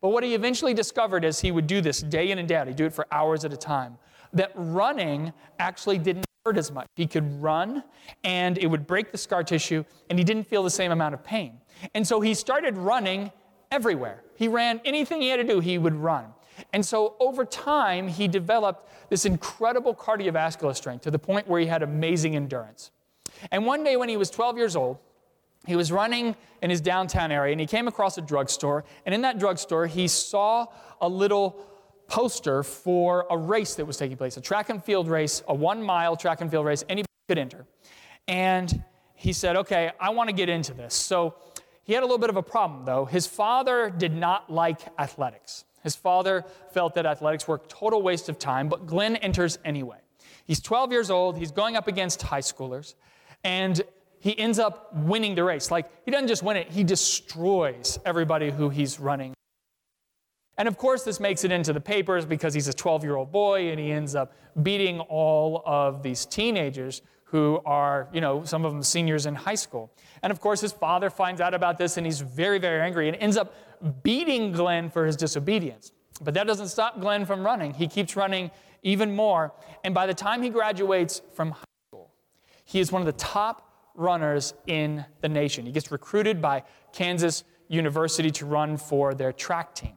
But 0.00 0.10
what 0.10 0.24
he 0.24 0.34
eventually 0.34 0.74
discovered 0.74 1.24
as 1.24 1.40
he 1.40 1.50
would 1.50 1.66
do 1.66 1.80
this 1.80 2.00
day 2.00 2.30
in 2.30 2.38
and 2.38 2.48
day 2.48 2.56
out, 2.56 2.66
he'd 2.66 2.76
do 2.76 2.86
it 2.86 2.92
for 2.92 3.06
hours 3.12 3.44
at 3.44 3.52
a 3.52 3.56
time, 3.56 3.98
that 4.32 4.52
running 4.54 5.32
actually 5.58 5.98
didn't 5.98 6.26
hurt 6.44 6.56
as 6.56 6.70
much. 6.70 6.86
He 6.96 7.06
could 7.06 7.42
run 7.42 7.84
and 8.24 8.56
it 8.58 8.66
would 8.66 8.86
break 8.86 9.12
the 9.12 9.18
scar 9.18 9.44
tissue 9.44 9.84
and 10.08 10.18
he 10.18 10.24
didn't 10.24 10.44
feel 10.44 10.62
the 10.62 10.70
same 10.70 10.92
amount 10.92 11.14
of 11.14 11.22
pain. 11.22 11.60
And 11.94 12.06
so 12.06 12.20
he 12.20 12.34
started 12.34 12.76
running 12.76 13.30
everywhere. 13.70 14.22
He 14.36 14.48
ran 14.48 14.80
anything 14.84 15.20
he 15.20 15.28
had 15.28 15.36
to 15.36 15.44
do, 15.44 15.60
he 15.60 15.78
would 15.78 15.94
run. 15.94 16.26
And 16.72 16.84
so 16.84 17.16
over 17.20 17.44
time, 17.44 18.08
he 18.08 18.28
developed 18.28 18.88
this 19.08 19.24
incredible 19.24 19.94
cardiovascular 19.94 20.74
strength 20.74 21.02
to 21.02 21.10
the 21.10 21.18
point 21.18 21.48
where 21.48 21.60
he 21.60 21.66
had 21.66 21.82
amazing 21.82 22.36
endurance. 22.36 22.90
And 23.50 23.64
one 23.64 23.84
day 23.84 23.96
when 23.96 24.08
he 24.08 24.16
was 24.16 24.30
12 24.30 24.56
years 24.56 24.76
old, 24.76 24.98
he 25.66 25.76
was 25.76 25.92
running 25.92 26.36
in 26.62 26.70
his 26.70 26.80
downtown 26.80 27.30
area 27.30 27.52
and 27.52 27.60
he 27.60 27.66
came 27.66 27.86
across 27.86 28.18
a 28.18 28.22
drugstore. 28.22 28.84
And 29.04 29.14
in 29.14 29.22
that 29.22 29.38
drugstore, 29.38 29.86
he 29.86 30.08
saw 30.08 30.66
a 31.00 31.08
little 31.08 31.66
poster 32.06 32.62
for 32.62 33.26
a 33.30 33.36
race 33.36 33.74
that 33.74 33.84
was 33.84 33.96
taking 33.96 34.16
place 34.16 34.36
a 34.36 34.40
track 34.40 34.68
and 34.68 34.82
field 34.82 35.08
race, 35.08 35.42
a 35.48 35.54
one 35.54 35.82
mile 35.82 36.16
track 36.16 36.40
and 36.40 36.50
field 36.50 36.66
race, 36.66 36.84
anybody 36.88 37.12
could 37.28 37.38
enter. 37.38 37.66
And 38.26 38.82
he 39.14 39.32
said, 39.32 39.56
Okay, 39.56 39.92
I 40.00 40.10
want 40.10 40.28
to 40.28 40.34
get 40.34 40.48
into 40.48 40.74
this. 40.74 40.94
So 40.94 41.34
he 41.84 41.92
had 41.92 42.02
a 42.02 42.06
little 42.06 42.18
bit 42.18 42.30
of 42.30 42.36
a 42.36 42.42
problem, 42.42 42.84
though. 42.84 43.04
His 43.04 43.26
father 43.26 43.90
did 43.90 44.14
not 44.14 44.50
like 44.50 44.80
athletics. 44.98 45.64
His 45.82 45.96
father 45.96 46.44
felt 46.72 46.94
that 46.94 47.06
athletics 47.06 47.48
were 47.48 47.56
a 47.56 47.68
total 47.68 48.02
waste 48.02 48.28
of 48.28 48.38
time, 48.38 48.68
but 48.68 48.86
Glenn 48.86 49.16
enters 49.16 49.58
anyway. 49.64 49.98
He's 50.46 50.60
12 50.60 50.92
years 50.92 51.10
old, 51.10 51.38
he's 51.38 51.52
going 51.52 51.76
up 51.76 51.88
against 51.88 52.22
high 52.22 52.40
schoolers, 52.40 52.94
and 53.44 53.80
he 54.20 54.38
ends 54.38 54.58
up 54.58 54.94
winning 54.94 55.34
the 55.34 55.42
race. 55.42 55.70
Like, 55.70 55.90
he 56.04 56.10
doesn't 56.10 56.28
just 56.28 56.42
win 56.42 56.56
it, 56.56 56.70
he 56.70 56.84
destroys 56.84 57.98
everybody 58.04 58.50
who 58.50 58.68
he's 58.68 59.00
running. 59.00 59.34
And 60.58 60.68
of 60.68 60.76
course, 60.76 61.04
this 61.04 61.20
makes 61.20 61.44
it 61.44 61.50
into 61.50 61.72
the 61.72 61.80
papers 61.80 62.26
because 62.26 62.52
he's 62.52 62.68
a 62.68 62.72
12 62.72 63.02
year 63.02 63.16
old 63.16 63.32
boy 63.32 63.70
and 63.70 63.80
he 63.80 63.90
ends 63.90 64.14
up 64.14 64.34
beating 64.62 65.00
all 65.00 65.62
of 65.64 66.02
these 66.02 66.26
teenagers 66.26 67.00
who 67.24 67.62
are, 67.64 68.08
you 68.12 68.20
know, 68.20 68.44
some 68.44 68.66
of 68.66 68.72
them 68.72 68.82
seniors 68.82 69.24
in 69.24 69.34
high 69.34 69.54
school. 69.54 69.90
And 70.22 70.30
of 70.30 70.38
course, 70.38 70.60
his 70.60 70.72
father 70.72 71.08
finds 71.08 71.40
out 71.40 71.54
about 71.54 71.78
this 71.78 71.96
and 71.96 72.04
he's 72.04 72.20
very, 72.20 72.58
very 72.58 72.82
angry 72.82 73.08
and 73.08 73.16
ends 73.16 73.38
up 73.38 73.54
beating 74.02 74.52
Glenn 74.52 74.90
for 74.90 75.06
his 75.06 75.16
disobedience. 75.16 75.92
But 76.20 76.34
that 76.34 76.46
doesn't 76.46 76.68
stop 76.68 77.00
Glenn 77.00 77.24
from 77.24 77.42
running. 77.42 77.72
He 77.72 77.88
keeps 77.88 78.14
running 78.14 78.50
even 78.82 79.16
more. 79.16 79.54
And 79.84 79.94
by 79.94 80.06
the 80.06 80.14
time 80.14 80.42
he 80.42 80.50
graduates 80.50 81.22
from 81.32 81.52
high 81.52 81.64
school, 81.88 82.10
he 82.64 82.80
is 82.80 82.92
one 82.92 83.00
of 83.00 83.06
the 83.06 83.12
top 83.12 83.69
runners 83.94 84.54
in 84.66 85.04
the 85.20 85.28
nation. 85.28 85.66
He 85.66 85.72
gets 85.72 85.90
recruited 85.90 86.40
by 86.40 86.64
Kansas 86.92 87.44
University 87.68 88.30
to 88.32 88.46
run 88.46 88.76
for 88.76 89.14
their 89.14 89.32
track 89.32 89.74
team. 89.74 89.94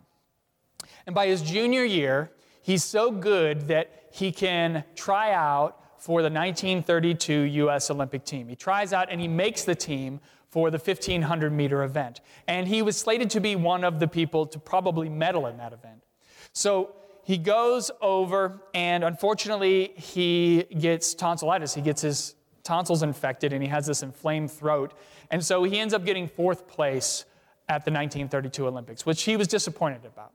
And 1.05 1.15
by 1.15 1.27
his 1.27 1.41
junior 1.41 1.83
year, 1.83 2.31
he's 2.61 2.83
so 2.83 3.11
good 3.11 3.67
that 3.67 4.07
he 4.11 4.31
can 4.31 4.83
try 4.95 5.33
out 5.33 5.79
for 5.97 6.21
the 6.21 6.29
1932 6.29 7.33
U.S. 7.33 7.89
Olympic 7.89 8.25
team. 8.25 8.47
He 8.47 8.55
tries 8.55 8.93
out 8.93 9.07
and 9.09 9.19
he 9.19 9.27
makes 9.27 9.63
the 9.63 9.75
team 9.75 10.19
for 10.49 10.69
the 10.69 10.77
1500 10.77 11.51
meter 11.51 11.83
event. 11.83 12.21
And 12.47 12.67
he 12.67 12.81
was 12.81 12.95
slated 12.95 13.29
to 13.31 13.39
be 13.39 13.55
one 13.55 13.83
of 13.83 13.99
the 13.99 14.07
people 14.07 14.45
to 14.47 14.59
probably 14.59 15.09
medal 15.09 15.47
in 15.47 15.57
that 15.57 15.73
event. 15.73 16.03
So 16.51 16.93
he 17.23 17.37
goes 17.37 17.89
over, 18.01 18.61
and 18.73 19.03
unfortunately, 19.03 19.93
he 19.95 20.63
gets 20.77 21.13
tonsillitis. 21.13 21.73
He 21.73 21.81
gets 21.81 22.01
his 22.01 22.35
tonsils 22.63 23.03
infected, 23.03 23.53
and 23.53 23.61
he 23.61 23.69
has 23.69 23.85
this 23.87 24.03
inflamed 24.03 24.51
throat. 24.51 24.93
And 25.31 25.43
so 25.43 25.63
he 25.63 25.79
ends 25.79 25.93
up 25.93 26.05
getting 26.05 26.27
fourth 26.27 26.67
place 26.67 27.25
at 27.69 27.85
the 27.85 27.91
1932 27.91 28.67
Olympics, 28.67 29.05
which 29.05 29.23
he 29.23 29.37
was 29.37 29.47
disappointed 29.47 30.05
about. 30.05 30.31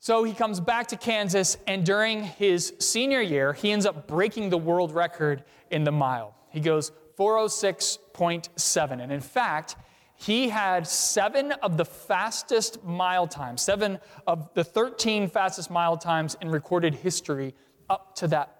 So 0.00 0.22
he 0.22 0.34
comes 0.34 0.60
back 0.60 0.88
to 0.88 0.96
Kansas, 0.96 1.56
and 1.66 1.84
during 1.84 2.24
his 2.24 2.74
senior 2.78 3.22
year, 3.22 3.54
he 3.54 3.72
ends 3.72 3.86
up 3.86 4.06
breaking 4.06 4.50
the 4.50 4.58
world 4.58 4.94
record 4.94 5.44
in 5.70 5.84
the 5.84 5.92
mile. 5.92 6.36
He 6.50 6.60
goes 6.60 6.92
406.7. 7.18 9.02
And 9.02 9.10
in 9.10 9.20
fact, 9.20 9.76
he 10.16 10.48
had 10.48 10.86
seven 10.86 11.52
of 11.52 11.76
the 11.76 11.84
fastest 11.84 12.84
mile 12.84 13.26
times, 13.26 13.62
seven 13.62 13.98
of 14.26 14.52
the 14.54 14.62
13 14.62 15.28
fastest 15.28 15.70
mile 15.70 15.96
times 15.96 16.36
in 16.40 16.50
recorded 16.50 16.94
history 16.94 17.54
up 17.90 18.14
to 18.16 18.28
that 18.28 18.53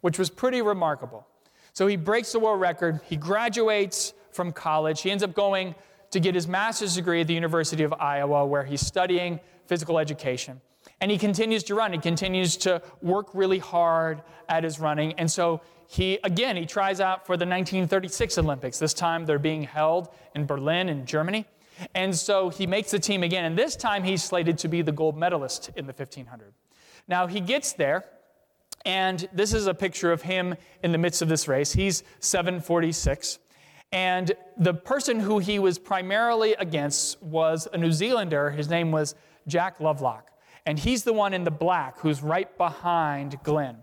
which 0.00 0.18
was 0.18 0.30
pretty 0.30 0.62
remarkable. 0.62 1.26
So 1.72 1.86
he 1.86 1.96
breaks 1.96 2.32
the 2.32 2.40
world 2.40 2.60
record. 2.60 3.00
He 3.04 3.16
graduates 3.16 4.12
from 4.32 4.52
college. 4.52 5.02
He 5.02 5.10
ends 5.10 5.22
up 5.22 5.34
going 5.34 5.74
to 6.10 6.20
get 6.20 6.34
his 6.34 6.48
master's 6.48 6.94
degree 6.94 7.20
at 7.20 7.26
the 7.26 7.34
University 7.34 7.82
of 7.82 7.92
Iowa, 7.92 8.46
where 8.46 8.64
he's 8.64 8.84
studying 8.84 9.40
physical 9.66 9.98
education. 9.98 10.60
And 11.00 11.10
he 11.10 11.18
continues 11.18 11.62
to 11.64 11.74
run. 11.74 11.92
He 11.92 11.98
continues 11.98 12.56
to 12.58 12.82
work 13.02 13.28
really 13.34 13.58
hard 13.58 14.22
at 14.48 14.64
his 14.64 14.80
running. 14.80 15.12
And 15.14 15.30
so 15.30 15.60
he, 15.86 16.18
again, 16.24 16.56
he 16.56 16.66
tries 16.66 17.00
out 17.00 17.26
for 17.26 17.36
the 17.36 17.46
1936 17.46 18.38
Olympics. 18.38 18.78
This 18.78 18.94
time 18.94 19.26
they're 19.26 19.38
being 19.38 19.62
held 19.62 20.08
in 20.34 20.46
Berlin, 20.46 20.88
in 20.88 21.06
Germany. 21.06 21.46
And 21.94 22.14
so 22.14 22.48
he 22.48 22.66
makes 22.66 22.90
the 22.90 22.98
team 22.98 23.22
again. 23.22 23.44
And 23.44 23.56
this 23.56 23.76
time 23.76 24.02
he's 24.02 24.22
slated 24.22 24.58
to 24.58 24.68
be 24.68 24.82
the 24.82 24.92
gold 24.92 25.16
medalist 25.16 25.70
in 25.76 25.86
the 25.86 25.92
1500. 25.92 26.52
Now 27.06 27.26
he 27.26 27.40
gets 27.40 27.72
there, 27.72 28.04
and 28.84 29.28
this 29.32 29.52
is 29.52 29.66
a 29.66 29.74
picture 29.74 30.12
of 30.12 30.22
him 30.22 30.54
in 30.82 30.92
the 30.92 30.98
midst 30.98 31.22
of 31.22 31.28
this 31.28 31.48
race. 31.48 31.72
He's 31.72 32.02
746. 32.20 33.38
And 33.90 34.32
the 34.56 34.74
person 34.74 35.20
who 35.20 35.38
he 35.38 35.58
was 35.58 35.78
primarily 35.78 36.54
against 36.54 37.22
was 37.22 37.66
a 37.72 37.78
New 37.78 37.92
Zealander. 37.92 38.50
His 38.50 38.68
name 38.68 38.92
was 38.92 39.14
Jack 39.46 39.80
Lovelock. 39.80 40.30
And 40.66 40.78
he's 40.78 41.02
the 41.02 41.12
one 41.12 41.32
in 41.32 41.44
the 41.44 41.50
black 41.50 41.98
who's 42.00 42.22
right 42.22 42.56
behind 42.58 43.42
Glenn. 43.42 43.78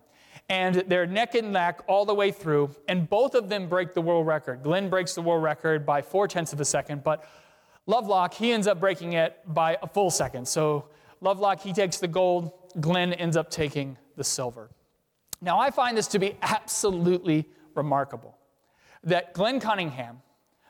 And 0.48 0.76
they're 0.88 1.08
neck 1.08 1.34
and 1.34 1.52
neck 1.52 1.82
all 1.88 2.06
the 2.06 2.14
way 2.14 2.32
through, 2.32 2.76
and 2.88 3.10
both 3.10 3.34
of 3.34 3.50
them 3.50 3.68
break 3.68 3.96
the 3.96 4.02
world 4.02 4.28
record. 4.28 4.62
Glenn 4.62 4.90
breaks 4.90 5.16
the 5.16 5.24
world 5.24 5.42
record 5.42 5.88
by 5.88 6.04
four 6.04 6.28
tenths 6.28 6.54
of 6.54 6.62
a 6.62 6.66
second, 6.66 7.04
but 7.04 7.28
Lovelock, 7.88 8.36
he 8.36 8.52
ends 8.52 8.68
up 8.68 8.80
breaking 8.80 9.14
it 9.14 9.40
by 9.48 9.80
a 9.82 9.88
full 9.88 10.12
second. 10.12 10.48
So 10.48 10.86
Lovelock, 11.20 11.62
he 11.62 11.74
takes 11.74 11.98
the 11.98 12.08
gold, 12.08 12.52
Glenn 12.80 13.14
ends 13.14 13.36
up 13.36 13.50
taking 13.50 13.98
the 14.18 14.24
silver. 14.24 14.70
Now, 15.42 15.60
I 15.60 15.72
find 15.72 15.98
this 15.98 16.08
to 16.08 16.20
be 16.20 16.38
absolutely 16.42 17.48
remarkable 17.76 18.38
that 19.04 19.34
Glenn 19.34 19.60
Cunningham, 19.60 20.22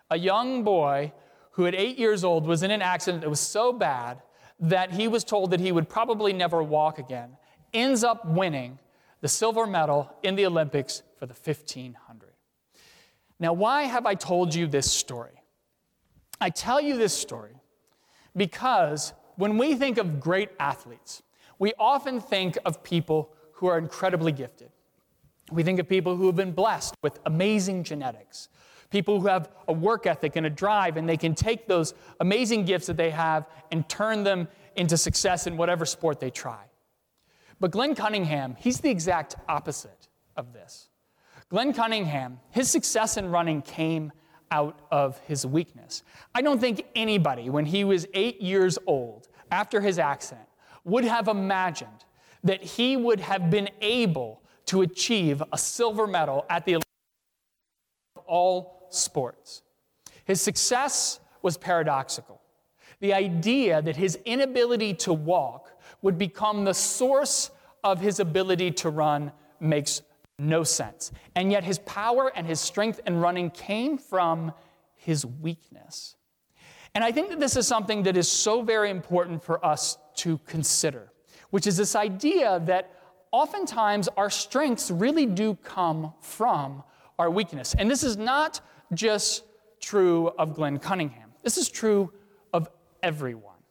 a 0.09 0.17
young 0.17 0.63
boy 0.63 1.13
who 1.51 1.65
at 1.65 1.73
eight 1.73 1.97
years 1.97 2.23
old 2.23 2.45
was 2.45 2.63
in 2.63 2.71
an 2.71 2.81
accident 2.81 3.21
that 3.21 3.29
was 3.29 3.39
so 3.39 3.71
bad 3.71 4.21
that 4.59 4.91
he 4.91 5.07
was 5.07 5.23
told 5.23 5.51
that 5.51 5.59
he 5.59 5.71
would 5.71 5.87
probably 5.87 6.33
never 6.33 6.61
walk 6.61 6.99
again, 6.99 7.37
ends 7.73 8.03
up 8.03 8.25
winning 8.25 8.77
the 9.21 9.27
silver 9.27 9.65
medal 9.65 10.13
in 10.23 10.35
the 10.35 10.45
Olympics 10.45 11.01
for 11.17 11.25
the 11.25 11.33
1500. 11.33 12.29
Now, 13.39 13.53
why 13.53 13.83
have 13.83 14.05
I 14.05 14.15
told 14.15 14.53
you 14.53 14.67
this 14.67 14.91
story? 14.91 15.41
I 16.39 16.49
tell 16.49 16.81
you 16.81 16.97
this 16.97 17.13
story 17.13 17.55
because 18.35 19.13
when 19.35 19.57
we 19.57 19.75
think 19.75 19.97
of 19.97 20.19
great 20.19 20.49
athletes, 20.59 21.23
we 21.57 21.73
often 21.79 22.19
think 22.19 22.57
of 22.65 22.83
people 22.83 23.34
who 23.55 23.67
are 23.67 23.77
incredibly 23.77 24.31
gifted. 24.31 24.69
We 25.51 25.63
think 25.63 25.79
of 25.79 25.87
people 25.87 26.15
who 26.15 26.25
have 26.27 26.35
been 26.35 26.51
blessed 26.51 26.95
with 27.01 27.19
amazing 27.25 27.83
genetics, 27.83 28.49
people 28.89 29.19
who 29.19 29.27
have 29.27 29.49
a 29.67 29.73
work 29.73 30.05
ethic 30.07 30.35
and 30.35 30.45
a 30.45 30.49
drive, 30.49 30.97
and 30.97 31.07
they 31.07 31.17
can 31.17 31.35
take 31.35 31.67
those 31.67 31.93
amazing 32.19 32.65
gifts 32.65 32.87
that 32.87 32.97
they 32.97 33.11
have 33.11 33.45
and 33.71 33.87
turn 33.87 34.23
them 34.23 34.47
into 34.75 34.97
success 34.97 35.47
in 35.47 35.57
whatever 35.57 35.85
sport 35.85 36.19
they 36.19 36.29
try. 36.29 36.63
But 37.59 37.71
Glenn 37.71 37.95
Cunningham, 37.95 38.55
he's 38.59 38.79
the 38.79 38.89
exact 38.89 39.35
opposite 39.47 40.09
of 40.35 40.51
this. 40.53 40.89
Glenn 41.49 41.73
Cunningham, 41.73 42.39
his 42.49 42.69
success 42.69 43.17
in 43.17 43.29
running 43.29 43.61
came 43.61 44.11
out 44.51 44.79
of 44.91 45.19
his 45.19 45.45
weakness. 45.45 46.03
I 46.33 46.41
don't 46.41 46.59
think 46.59 46.85
anybody, 46.95 47.49
when 47.49 47.65
he 47.65 47.83
was 47.83 48.07
eight 48.13 48.41
years 48.41 48.77
old, 48.87 49.27
after 49.51 49.79
his 49.79 49.99
accident, 49.99 50.47
would 50.83 51.05
have 51.05 51.27
imagined 51.27 52.04
that 52.45 52.63
he 52.63 52.95
would 52.95 53.19
have 53.19 53.49
been 53.49 53.69
able 53.81 54.41
to 54.67 54.81
achieve 54.81 55.43
a 55.51 55.57
silver 55.57 56.07
medal 56.07 56.45
at 56.49 56.65
the 56.65 56.73
Olympics 56.73 56.85
of 58.15 58.23
all 58.25 58.87
sports. 58.91 59.63
His 60.23 60.39
success 60.41 61.19
was 61.41 61.57
paradoxical. 61.57 62.41
The 63.01 63.13
idea 63.13 63.81
that 63.81 63.97
his 63.97 64.17
inability 64.25 64.93
to 64.95 65.11
walk 65.13 65.71
would 66.01 66.17
become 66.17 66.63
the 66.63 66.73
source 66.73 67.51
of 67.83 67.99
his 67.99 68.19
ability 68.19 68.71
to 68.71 68.89
run 68.89 69.31
makes 69.59 70.01
no 70.39 70.63
sense. 70.63 71.11
And 71.35 71.51
yet, 71.51 71.63
his 71.63 71.79
power 71.79 72.31
and 72.35 72.47
his 72.47 72.59
strength 72.59 72.99
in 73.05 73.19
running 73.19 73.49
came 73.51 73.97
from 73.97 74.53
his 74.95 75.25
weakness. 75.25 76.15
And 76.93 77.03
I 77.03 77.11
think 77.11 77.29
that 77.29 77.39
this 77.39 77.57
is 77.57 77.67
something 77.67 78.03
that 78.03 78.17
is 78.17 78.29
so 78.29 78.61
very 78.61 78.89
important 78.89 79.43
for 79.43 79.63
us 79.63 79.97
to 80.15 80.37
consider, 80.39 81.11
which 81.55 81.67
is 81.67 81.77
this 81.77 81.95
idea 81.95 82.61
that 82.65 82.91
oftentimes 83.31 84.09
our 84.17 84.29
strengths 84.29 84.91
really 84.91 85.25
do 85.25 85.57
come 85.63 86.11
from 86.19 86.83
our 87.17 87.29
weakness. 87.29 87.73
And 87.79 87.89
this 87.89 88.03
is 88.03 88.17
not 88.17 88.59
just 88.93 89.45
true 89.79 90.33
of 90.37 90.53
Glenn 90.53 90.79
Cunningham, 90.79 91.31
this 91.43 91.57
is 91.57 91.69
true 91.69 92.11
of 92.51 92.67
everyone. 93.01 93.61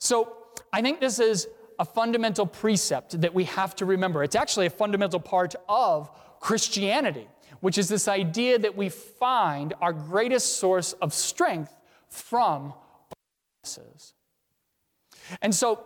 So 0.00 0.36
I 0.72 0.82
think 0.82 0.98
this 0.98 1.20
is 1.20 1.46
a 1.78 1.84
fundamental 1.84 2.46
precept 2.46 3.20
that 3.20 3.32
we 3.32 3.44
have 3.44 3.76
to 3.76 3.84
remember. 3.84 4.24
It's 4.24 4.34
actually 4.34 4.66
a 4.66 4.70
fundamental 4.70 5.20
part 5.20 5.54
of 5.68 6.10
Christianity, 6.40 7.28
which 7.60 7.78
is 7.78 7.88
this 7.88 8.08
idea 8.08 8.58
that 8.58 8.76
we 8.76 8.88
find 8.88 9.72
our 9.80 9.92
greatest 9.92 10.56
source 10.56 10.94
of 10.94 11.14
strength 11.14 11.76
from 12.08 12.72
our 12.72 13.16
weaknesses. 13.62 14.14
And 15.40 15.54
so, 15.54 15.84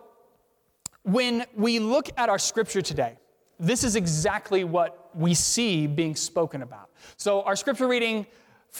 when 1.08 1.46
we 1.54 1.78
look 1.78 2.10
at 2.18 2.28
our 2.28 2.38
scripture 2.38 2.82
today, 2.82 3.16
this 3.58 3.82
is 3.82 3.96
exactly 3.96 4.62
what 4.64 5.10
we 5.14 5.32
see 5.32 5.86
being 5.86 6.14
spoken 6.14 6.62
about. 6.62 6.90
So, 7.16 7.42
our 7.42 7.56
scripture 7.56 7.88
reading 7.88 8.26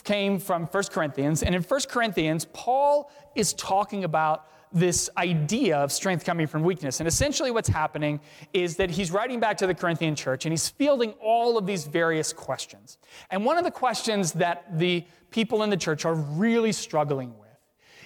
came 0.05 0.39
from 0.39 0.67
1 0.67 0.85
Corinthians, 0.91 1.43
and 1.43 1.55
in 1.55 1.63
1 1.63 1.81
Corinthians, 1.89 2.47
Paul 2.53 3.11
is 3.35 3.55
talking 3.55 4.05
about 4.05 4.47
this 4.71 5.09
idea 5.17 5.79
of 5.79 5.91
strength 5.91 6.27
coming 6.27 6.47
from 6.47 6.63
weakness. 6.63 7.01
And 7.01 7.09
essentially, 7.09 7.51
what's 7.51 7.71
happening 7.71 8.21
is 8.53 8.77
that 8.77 8.91
he's 8.91 9.11
writing 9.11 9.41
back 9.41 9.57
to 9.59 9.67
the 9.67 9.75
Corinthian 9.75 10.15
church 10.15 10.45
and 10.45 10.53
he's 10.53 10.69
fielding 10.69 11.13
all 11.23 11.57
of 11.57 11.65
these 11.65 11.87
various 11.87 12.35
questions. 12.35 12.99
And 13.31 13.47
one 13.47 13.57
of 13.57 13.65
the 13.65 13.71
questions 13.71 14.33
that 14.33 14.79
the 14.79 15.07
people 15.31 15.63
in 15.63 15.71
the 15.71 15.77
church 15.79 16.05
are 16.05 16.15
really 16.15 16.73
struggling 16.73 17.39
with 17.39 17.49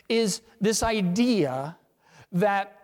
is 0.08 0.42
this 0.60 0.84
idea 0.84 1.76
that 2.30 2.81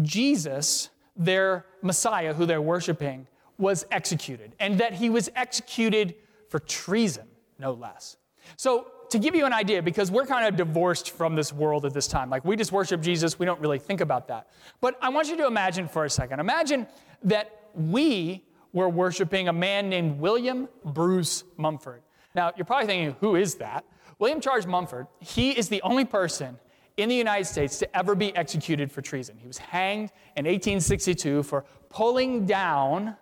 Jesus, 0.00 0.90
their 1.16 1.66
Messiah, 1.82 2.32
who 2.32 2.46
they're 2.46 2.62
worshiping, 2.62 3.26
was 3.58 3.84
executed, 3.90 4.54
and 4.58 4.78
that 4.78 4.94
he 4.94 5.10
was 5.10 5.30
executed 5.36 6.14
for 6.48 6.58
treason, 6.58 7.26
no 7.58 7.72
less. 7.72 8.16
So, 8.56 8.86
to 9.10 9.18
give 9.18 9.34
you 9.34 9.44
an 9.44 9.52
idea, 9.52 9.82
because 9.82 10.10
we're 10.10 10.24
kind 10.24 10.46
of 10.46 10.56
divorced 10.56 11.10
from 11.10 11.34
this 11.34 11.52
world 11.52 11.84
at 11.84 11.92
this 11.92 12.08
time, 12.08 12.30
like 12.30 12.46
we 12.46 12.56
just 12.56 12.72
worship 12.72 13.02
Jesus, 13.02 13.38
we 13.38 13.44
don't 13.44 13.60
really 13.60 13.78
think 13.78 14.00
about 14.00 14.28
that. 14.28 14.48
But 14.80 14.96
I 15.02 15.10
want 15.10 15.28
you 15.28 15.36
to 15.36 15.46
imagine 15.46 15.86
for 15.86 16.06
a 16.06 16.10
second 16.10 16.40
imagine 16.40 16.86
that 17.24 17.68
we 17.74 18.42
were 18.72 18.88
worshiping 18.88 19.48
a 19.48 19.52
man 19.52 19.90
named 19.90 20.18
William 20.18 20.66
Bruce 20.82 21.44
Mumford. 21.58 22.02
Now, 22.34 22.52
you're 22.56 22.64
probably 22.64 22.86
thinking, 22.86 23.16
who 23.20 23.36
is 23.36 23.56
that? 23.56 23.84
William 24.18 24.40
Charles 24.40 24.66
Mumford, 24.66 25.06
he 25.20 25.50
is 25.50 25.68
the 25.68 25.82
only 25.82 26.06
person 26.06 26.58
in 26.96 27.08
the 27.08 27.14
United 27.14 27.46
States 27.46 27.78
to 27.78 27.96
ever 27.96 28.14
be 28.14 28.34
executed 28.36 28.92
for 28.92 29.00
treason. 29.02 29.36
He 29.38 29.46
was 29.46 29.58
hanged 29.58 30.10
in 30.36 30.44
1862 30.44 31.42
for 31.42 31.64
pulling 31.88 32.46
down 32.46 33.16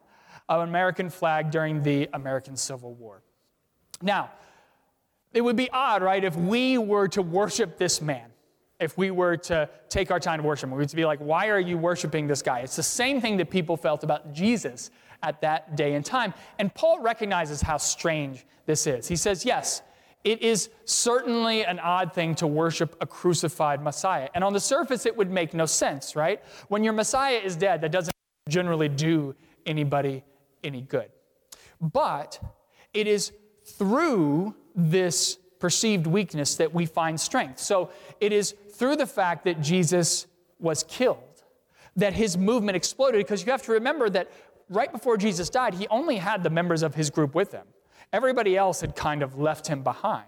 an 0.49 0.61
American 0.61 1.11
flag 1.11 1.51
during 1.51 1.83
the 1.83 2.09
American 2.13 2.57
Civil 2.57 2.95
War. 2.95 3.23
Now, 4.03 4.31
it 5.33 5.43
would 5.43 5.57
be 5.57 5.71
odd, 5.71 6.03
right, 6.03 6.25
if 6.25 6.37
we 6.37 6.77
were 6.79 7.07
to 7.09 7.23
worship 7.23 7.79
this 7.79 8.03
man, 8.03 8.31
if 8.81 8.99
we 8.99 9.11
were 9.11 9.37
to 9.37 9.69
take 9.89 10.11
our 10.11 10.19
time 10.19 10.41
to 10.41 10.47
worship 10.47 10.65
him. 10.65 10.73
We 10.73 10.79
would 10.79 10.91
be 10.93 11.05
like, 11.05 11.21
why 11.21 11.49
are 11.49 11.61
you 11.61 11.79
worshiping 11.79 12.27
this 12.27 12.43
guy? 12.43 12.61
It's 12.61 12.77
the 12.77 12.83
same 12.83 13.21
thing 13.21 13.37
that 13.37 13.51
people 13.51 13.77
felt 13.77 14.03
about 14.03 14.33
Jesus 14.33 14.91
at 15.23 15.41
that 15.43 15.77
day 15.77 15.95
and 15.95 16.05
time. 16.05 16.35
And 16.59 16.75
Paul 16.75 17.01
recognizes 17.01 17.61
how 17.61 17.77
strange 17.77 18.47
this 18.67 18.87
is. 18.87 19.07
He 19.07 19.17
says, 19.17 19.45
yes, 19.45 19.83
it 20.25 20.43
is 20.43 20.71
certainly 20.85 21.65
an 21.65 21.79
odd 21.79 22.13
thing 22.13 22.35
to 22.37 22.47
worship 22.47 22.97
a 23.01 23.07
crucified 23.07 23.83
Messiah. 23.83 24.29
And 24.35 24.45
on 24.45 24.53
the 24.53 24.61
surface, 24.61 25.07
it 25.07 25.17
would 25.17 25.31
make 25.31 25.55
no 25.55 25.67
sense, 25.67 26.15
right? 26.15 26.43
When 26.69 26.85
your 26.85 26.93
Messiah 26.93 27.39
is 27.39 27.57
dead, 27.57 27.81
that 27.81 27.93
doesn't 27.93 28.15
generally 28.49 28.89
do 28.89 29.35
anybody 29.65 30.23
any 30.63 30.83
good. 30.83 31.11
But 31.81 32.39
it 32.93 33.07
is 33.07 33.33
through 33.65 34.55
this 34.75 35.39
perceived 35.59 36.07
weakness 36.07 36.57
that 36.57 36.75
we 36.75 36.87
find 36.87 37.19
strength. 37.19 37.59
So 37.59 37.91
it 38.21 38.33
is 38.33 38.55
through 38.73 38.97
the 38.97 39.07
fact 39.07 39.45
that 39.45 39.61
Jesus 39.61 40.27
was 40.59 40.83
killed 40.83 41.19
that 41.97 42.13
his 42.13 42.37
movement 42.37 42.77
exploded 42.77 43.19
because 43.19 43.45
you 43.45 43.51
have 43.51 43.63
to 43.63 43.73
remember 43.73 44.09
that 44.11 44.31
right 44.69 44.93
before 44.93 45.17
Jesus 45.17 45.51
died, 45.51 45.75
he 45.75 45.89
only 45.89 46.17
had 46.17 46.43
the 46.43 46.51
members 46.51 46.83
of 46.83 46.95
his 46.95 47.11
group 47.11 47.35
with 47.35 47.53
him. 47.53 47.67
Everybody 48.13 48.57
else 48.57 48.81
had 48.81 48.97
kind 48.97 49.23
of 49.23 49.39
left 49.39 49.67
him 49.67 49.83
behind. 49.83 50.27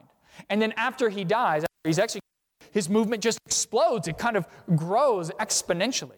And 0.49 0.63
then 0.63 0.73
after 0.77 1.09
he 1.09 1.25
dies, 1.25 1.63
after 1.65 1.89
he's 1.89 1.99
executed, 1.99 2.23
his 2.71 2.89
movement 2.89 3.23
just 3.23 3.39
explodes. 3.47 4.09
It 4.09 4.19
kind 4.19 4.37
of 4.37 4.47
grows 4.77 5.31
exponentially. 5.33 6.17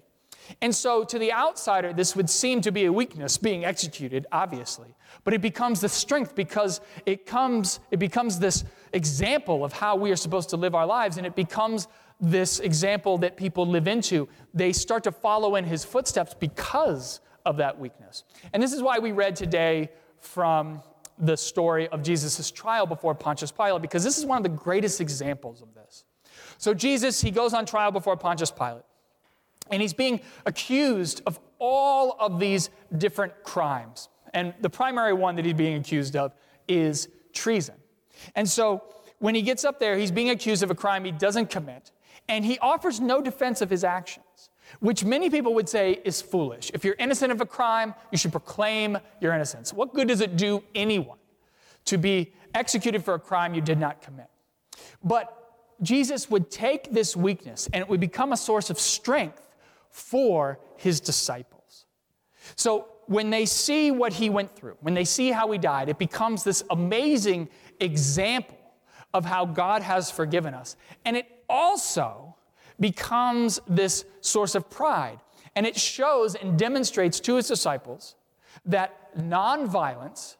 And 0.60 0.74
so, 0.74 1.04
to 1.04 1.18
the 1.18 1.32
outsider, 1.32 1.92
this 1.92 2.14
would 2.14 2.28
seem 2.28 2.60
to 2.62 2.70
be 2.70 2.84
a 2.84 2.92
weakness 2.92 3.38
being 3.38 3.64
executed, 3.64 4.26
obviously. 4.30 4.94
But 5.24 5.32
it 5.32 5.40
becomes 5.40 5.80
the 5.80 5.88
strength 5.88 6.34
because 6.34 6.82
it, 7.06 7.24
comes, 7.24 7.80
it 7.90 7.98
becomes 7.98 8.38
this 8.38 8.64
example 8.92 9.64
of 9.64 9.72
how 9.72 9.96
we 9.96 10.12
are 10.12 10.16
supposed 10.16 10.50
to 10.50 10.56
live 10.56 10.74
our 10.74 10.86
lives, 10.86 11.16
and 11.16 11.26
it 11.26 11.34
becomes 11.34 11.88
this 12.20 12.60
example 12.60 13.18
that 13.18 13.36
people 13.36 13.66
live 13.66 13.88
into. 13.88 14.28
They 14.52 14.72
start 14.72 15.04
to 15.04 15.12
follow 15.12 15.56
in 15.56 15.64
his 15.64 15.84
footsteps 15.84 16.34
because 16.34 17.20
of 17.46 17.56
that 17.56 17.78
weakness. 17.78 18.24
And 18.52 18.62
this 18.62 18.72
is 18.72 18.82
why 18.82 18.98
we 18.98 19.12
read 19.12 19.36
today 19.36 19.90
from 20.20 20.82
the 21.18 21.36
story 21.36 21.88
of 21.88 22.02
Jesus' 22.02 22.50
trial 22.50 22.86
before 22.86 23.14
Pontius 23.14 23.52
Pilate, 23.52 23.82
because 23.82 24.02
this 24.02 24.18
is 24.18 24.26
one 24.26 24.36
of 24.36 24.42
the 24.42 24.48
greatest 24.48 25.00
examples 25.00 25.62
of 25.62 25.74
this. 25.74 26.04
So, 26.58 26.74
Jesus, 26.74 27.20
he 27.20 27.30
goes 27.30 27.54
on 27.54 27.66
trial 27.66 27.90
before 27.90 28.16
Pontius 28.16 28.50
Pilate. 28.50 28.84
And 29.70 29.80
he's 29.80 29.94
being 29.94 30.20
accused 30.44 31.22
of 31.26 31.40
all 31.58 32.16
of 32.20 32.38
these 32.38 32.70
different 32.98 33.32
crimes. 33.42 34.08
And 34.34 34.52
the 34.60 34.68
primary 34.68 35.14
one 35.14 35.36
that 35.36 35.44
he's 35.44 35.54
being 35.54 35.76
accused 35.76 36.16
of 36.16 36.34
is 36.68 37.08
treason. 37.32 37.76
And 38.34 38.48
so 38.48 38.82
when 39.18 39.34
he 39.34 39.42
gets 39.42 39.64
up 39.64 39.80
there, 39.80 39.96
he's 39.96 40.10
being 40.10 40.30
accused 40.30 40.62
of 40.62 40.70
a 40.70 40.74
crime 40.74 41.04
he 41.04 41.12
doesn't 41.12 41.50
commit. 41.50 41.92
And 42.28 42.44
he 42.44 42.58
offers 42.58 43.00
no 43.00 43.20
defense 43.20 43.60
of 43.62 43.70
his 43.70 43.84
actions, 43.84 44.23
which 44.80 45.04
many 45.04 45.30
people 45.30 45.54
would 45.54 45.68
say 45.68 46.00
is 46.04 46.20
foolish. 46.20 46.70
If 46.74 46.84
you're 46.84 46.96
innocent 46.98 47.32
of 47.32 47.40
a 47.40 47.46
crime, 47.46 47.94
you 48.10 48.18
should 48.18 48.32
proclaim 48.32 48.98
your 49.20 49.32
innocence. 49.34 49.72
What 49.72 49.94
good 49.94 50.08
does 50.08 50.20
it 50.20 50.36
do 50.36 50.62
anyone 50.74 51.18
to 51.86 51.98
be 51.98 52.32
executed 52.54 53.04
for 53.04 53.14
a 53.14 53.18
crime 53.18 53.54
you 53.54 53.60
did 53.60 53.78
not 53.78 54.02
commit? 54.02 54.28
But 55.02 55.40
Jesus 55.82 56.30
would 56.30 56.50
take 56.50 56.92
this 56.92 57.16
weakness 57.16 57.68
and 57.72 57.82
it 57.82 57.88
would 57.88 58.00
become 58.00 58.32
a 58.32 58.36
source 58.36 58.70
of 58.70 58.78
strength 58.78 59.42
for 59.90 60.58
his 60.76 61.00
disciples. 61.00 61.86
So 62.56 62.88
when 63.06 63.30
they 63.30 63.46
see 63.46 63.90
what 63.90 64.14
he 64.14 64.30
went 64.30 64.54
through, 64.56 64.76
when 64.80 64.94
they 64.94 65.04
see 65.04 65.30
how 65.30 65.50
he 65.50 65.58
died, 65.58 65.88
it 65.88 65.98
becomes 65.98 66.42
this 66.42 66.62
amazing 66.70 67.48
example 67.80 68.58
of 69.12 69.24
how 69.24 69.44
God 69.44 69.82
has 69.82 70.10
forgiven 70.10 70.54
us. 70.54 70.76
And 71.04 71.16
it 71.16 71.26
also 71.48 72.36
becomes 72.80 73.60
this 73.66 74.04
source 74.20 74.54
of 74.54 74.68
pride. 74.70 75.20
And 75.56 75.66
it 75.66 75.78
shows 75.78 76.34
and 76.34 76.58
demonstrates 76.58 77.20
to 77.20 77.36
his 77.36 77.48
disciples 77.48 78.16
that 78.64 79.16
nonviolence 79.16 80.36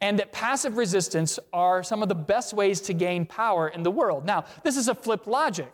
and 0.00 0.18
that 0.18 0.32
passive 0.32 0.76
resistance 0.76 1.38
are 1.52 1.82
some 1.82 2.02
of 2.02 2.08
the 2.08 2.14
best 2.14 2.52
ways 2.52 2.80
to 2.82 2.92
gain 2.92 3.26
power 3.26 3.68
in 3.68 3.82
the 3.82 3.90
world. 3.90 4.24
Now, 4.24 4.44
this 4.62 4.76
is 4.76 4.88
a 4.88 4.94
flip 4.94 5.26
logic. 5.26 5.72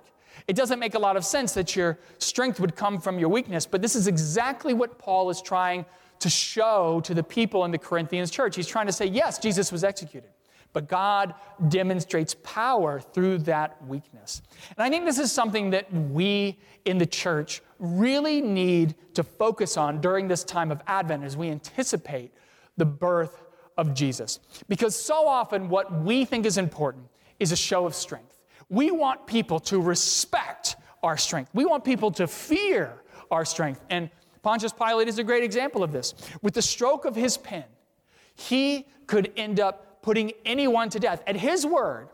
It 0.49 0.57
doesn't 0.57 0.79
make 0.79 0.95
a 0.95 0.99
lot 0.99 1.17
of 1.17 1.25
sense 1.25 1.53
that 1.55 1.77
your 1.77 1.99
strength 2.19 2.59
would 2.61 2.75
come 2.75 3.01
from 3.01 3.19
your 3.19 3.29
weakness, 3.29 3.67
but 3.67 3.83
this 3.83 3.95
is 3.95 4.07
exactly 4.07 4.75
what 4.75 4.99
Paul 4.99 5.31
is 5.31 5.43
trying 5.43 5.85
to 6.21 6.31
show 6.31 7.01
to 7.05 7.15
the 7.15 7.23
people 7.23 7.65
in 7.65 7.71
the 7.71 7.79
Corinthians 7.79 8.31
church. 8.31 8.57
He's 8.57 8.67
trying 8.67 8.87
to 8.87 8.93
say, 8.93 9.07
yes, 9.07 9.39
Jesus 9.39 9.71
was 9.71 9.85
executed, 9.85 10.31
but 10.75 10.89
God 10.89 11.33
demonstrates 11.69 12.35
power 12.43 13.01
through 13.01 13.39
that 13.39 13.83
weakness. 13.87 14.43
And 14.77 14.85
I 14.85 14.91
think 14.91 15.07
this 15.07 15.19
is 15.19 15.33
something 15.33 15.71
that 15.71 15.91
we 15.91 16.59
in 16.85 16.99
the 16.99 17.07
church 17.07 17.63
really 17.79 18.43
need 18.43 18.95
to 19.15 19.23
focus 19.23 19.79
on 19.79 20.03
during 20.03 20.29
this 20.29 20.45
time 20.45 20.71
of 20.71 20.83
Advent 20.87 21.25
as 21.25 21.37
we 21.37 21.49
anticipate 21.49 22.35
the 22.77 22.85
birth 22.85 23.45
of 23.79 23.95
Jesus. 23.95 24.41
Because 24.69 24.95
so 24.95 25.27
often, 25.27 25.69
what 25.69 26.03
we 26.03 26.25
think 26.25 26.45
is 26.45 26.59
important 26.59 27.07
is 27.39 27.53
a 27.53 27.57
show 27.57 27.87
of 27.87 27.95
strength. 27.95 28.41
We 28.69 28.91
want 28.91 29.27
people 29.27 29.61
to 29.61 29.81
respect 29.81 30.77
our 31.03 31.17
strength. 31.17 31.51
We 31.55 31.65
want 31.65 31.85
people 31.85 32.11
to 32.13 32.27
fear 32.27 33.03
our 33.31 33.45
strength. 33.45 33.85
And 33.91 34.11
Pontius 34.43 34.73
Pilate 34.73 35.09
is 35.09 35.19
a 35.19 35.25
great 35.25 35.45
example 35.45 35.83
of 35.83 35.93
this. 35.93 36.15
With 36.43 36.55
the 36.55 36.63
stroke 36.63 37.05
of 37.05 37.15
his 37.15 37.37
pen, 37.37 37.65
he 38.35 38.87
could 39.07 39.33
end 39.37 39.61
up 39.61 39.84
putting 40.05 40.33
anyone 40.45 40.91
to 40.91 41.01
death. 41.01 41.23
At 41.27 41.35
his 41.35 41.65
word, 41.65 42.09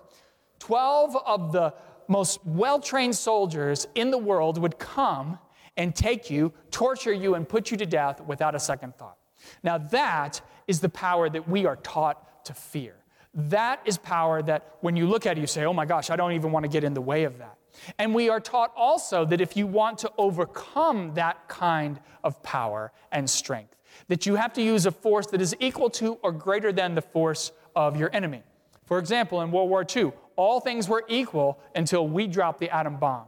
12 0.60 1.16
of 1.26 1.50
the 1.50 1.74
most 2.06 2.38
well 2.46 2.78
trained 2.78 3.16
soldiers 3.16 3.88
in 3.96 4.12
the 4.12 4.18
world 4.18 4.58
would 4.58 4.78
come 4.78 5.40
and 5.76 5.92
take 5.92 6.30
you, 6.30 6.52
torture 6.70 7.12
you, 7.12 7.34
and 7.34 7.48
put 7.48 7.72
you 7.72 7.76
to 7.76 7.86
death 7.86 8.20
without 8.20 8.54
a 8.54 8.60
second 8.60 8.94
thought. 8.96 9.16
Now, 9.64 9.78
that 9.78 10.40
is 10.68 10.78
the 10.78 10.88
power 10.88 11.28
that 11.30 11.48
we 11.48 11.66
are 11.66 11.74
taught 11.76 12.44
to 12.44 12.54
fear. 12.54 12.94
That 13.34 13.80
is 13.84 13.98
power 13.98 14.40
that 14.40 14.76
when 14.82 14.94
you 14.94 15.08
look 15.08 15.26
at 15.26 15.36
it, 15.36 15.40
you 15.40 15.48
say, 15.48 15.64
oh 15.64 15.72
my 15.72 15.84
gosh, 15.84 16.10
I 16.10 16.16
don't 16.16 16.32
even 16.32 16.52
want 16.52 16.62
to 16.62 16.70
get 16.70 16.84
in 16.84 16.94
the 16.94 17.00
way 17.00 17.24
of 17.24 17.38
that. 17.38 17.58
And 17.98 18.14
we 18.14 18.28
are 18.28 18.40
taught 18.40 18.72
also 18.76 19.24
that 19.24 19.40
if 19.40 19.56
you 19.56 19.66
want 19.66 19.98
to 19.98 20.12
overcome 20.16 21.14
that 21.14 21.48
kind 21.48 21.98
of 22.22 22.40
power 22.44 22.92
and 23.10 23.28
strength, 23.28 23.74
that 24.06 24.26
you 24.26 24.36
have 24.36 24.52
to 24.52 24.62
use 24.62 24.86
a 24.86 24.92
force 24.92 25.26
that 25.28 25.40
is 25.40 25.56
equal 25.58 25.90
to 25.90 26.14
or 26.22 26.30
greater 26.30 26.70
than 26.70 26.94
the 26.94 27.02
force 27.02 27.50
of 27.74 27.96
your 27.96 28.10
enemy. 28.14 28.42
For 28.84 28.98
example, 28.98 29.40
in 29.40 29.50
World 29.50 29.70
War 29.70 29.86
II, 29.96 30.12
all 30.36 30.60
things 30.60 30.88
were 30.88 31.04
equal 31.08 31.60
until 31.74 32.08
we 32.08 32.26
dropped 32.26 32.60
the 32.60 32.74
atom 32.74 32.96
bomb. 32.96 33.26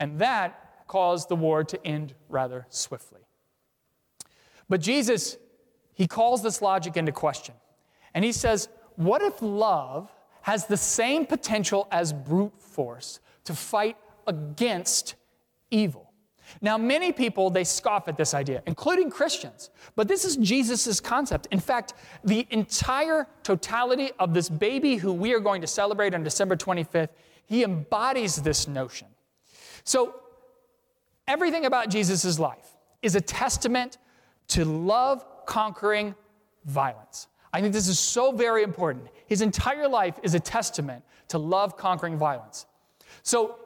And 0.00 0.18
that 0.18 0.86
caused 0.86 1.28
the 1.28 1.36
war 1.36 1.64
to 1.64 1.86
end 1.86 2.14
rather 2.28 2.66
swiftly. 2.70 3.20
But 4.68 4.80
Jesus, 4.80 5.36
he 5.94 6.06
calls 6.06 6.42
this 6.42 6.60
logic 6.60 6.96
into 6.96 7.12
question. 7.12 7.54
And 8.14 8.24
he 8.24 8.32
says, 8.32 8.68
What 8.96 9.22
if 9.22 9.40
love 9.40 10.10
has 10.42 10.66
the 10.66 10.76
same 10.76 11.26
potential 11.26 11.88
as 11.90 12.12
brute 12.12 12.60
force 12.60 13.20
to 13.44 13.54
fight 13.54 13.96
against 14.26 15.14
evil? 15.70 16.05
Now, 16.60 16.78
many 16.78 17.12
people, 17.12 17.50
they 17.50 17.64
scoff 17.64 18.08
at 18.08 18.16
this 18.16 18.34
idea, 18.34 18.62
including 18.66 19.10
Christians. 19.10 19.70
But 19.94 20.08
this 20.08 20.24
is 20.24 20.36
Jesus' 20.36 21.00
concept. 21.00 21.48
In 21.50 21.60
fact, 21.60 21.94
the 22.24 22.46
entire 22.50 23.26
totality 23.42 24.10
of 24.18 24.34
this 24.34 24.48
baby 24.48 24.96
who 24.96 25.12
we 25.12 25.34
are 25.34 25.40
going 25.40 25.60
to 25.60 25.66
celebrate 25.66 26.14
on 26.14 26.22
December 26.22 26.56
25th, 26.56 27.08
he 27.46 27.62
embodies 27.62 28.36
this 28.36 28.68
notion. 28.68 29.08
So, 29.84 30.14
everything 31.28 31.64
about 31.64 31.90
Jesus' 31.90 32.38
life 32.38 32.76
is 33.02 33.14
a 33.14 33.20
testament 33.20 33.98
to 34.48 34.64
love 34.64 35.24
conquering 35.46 36.14
violence. 36.64 37.28
I 37.52 37.60
think 37.60 37.72
this 37.72 37.88
is 37.88 37.98
so 37.98 38.32
very 38.32 38.62
important. 38.62 39.08
His 39.26 39.40
entire 39.40 39.88
life 39.88 40.18
is 40.22 40.34
a 40.34 40.40
testament 40.40 41.04
to 41.28 41.38
love 41.38 41.76
conquering 41.76 42.18
violence. 42.18 42.66
So, 43.22 43.56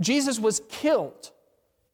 Jesus 0.00 0.38
was 0.38 0.60
killed 0.68 1.30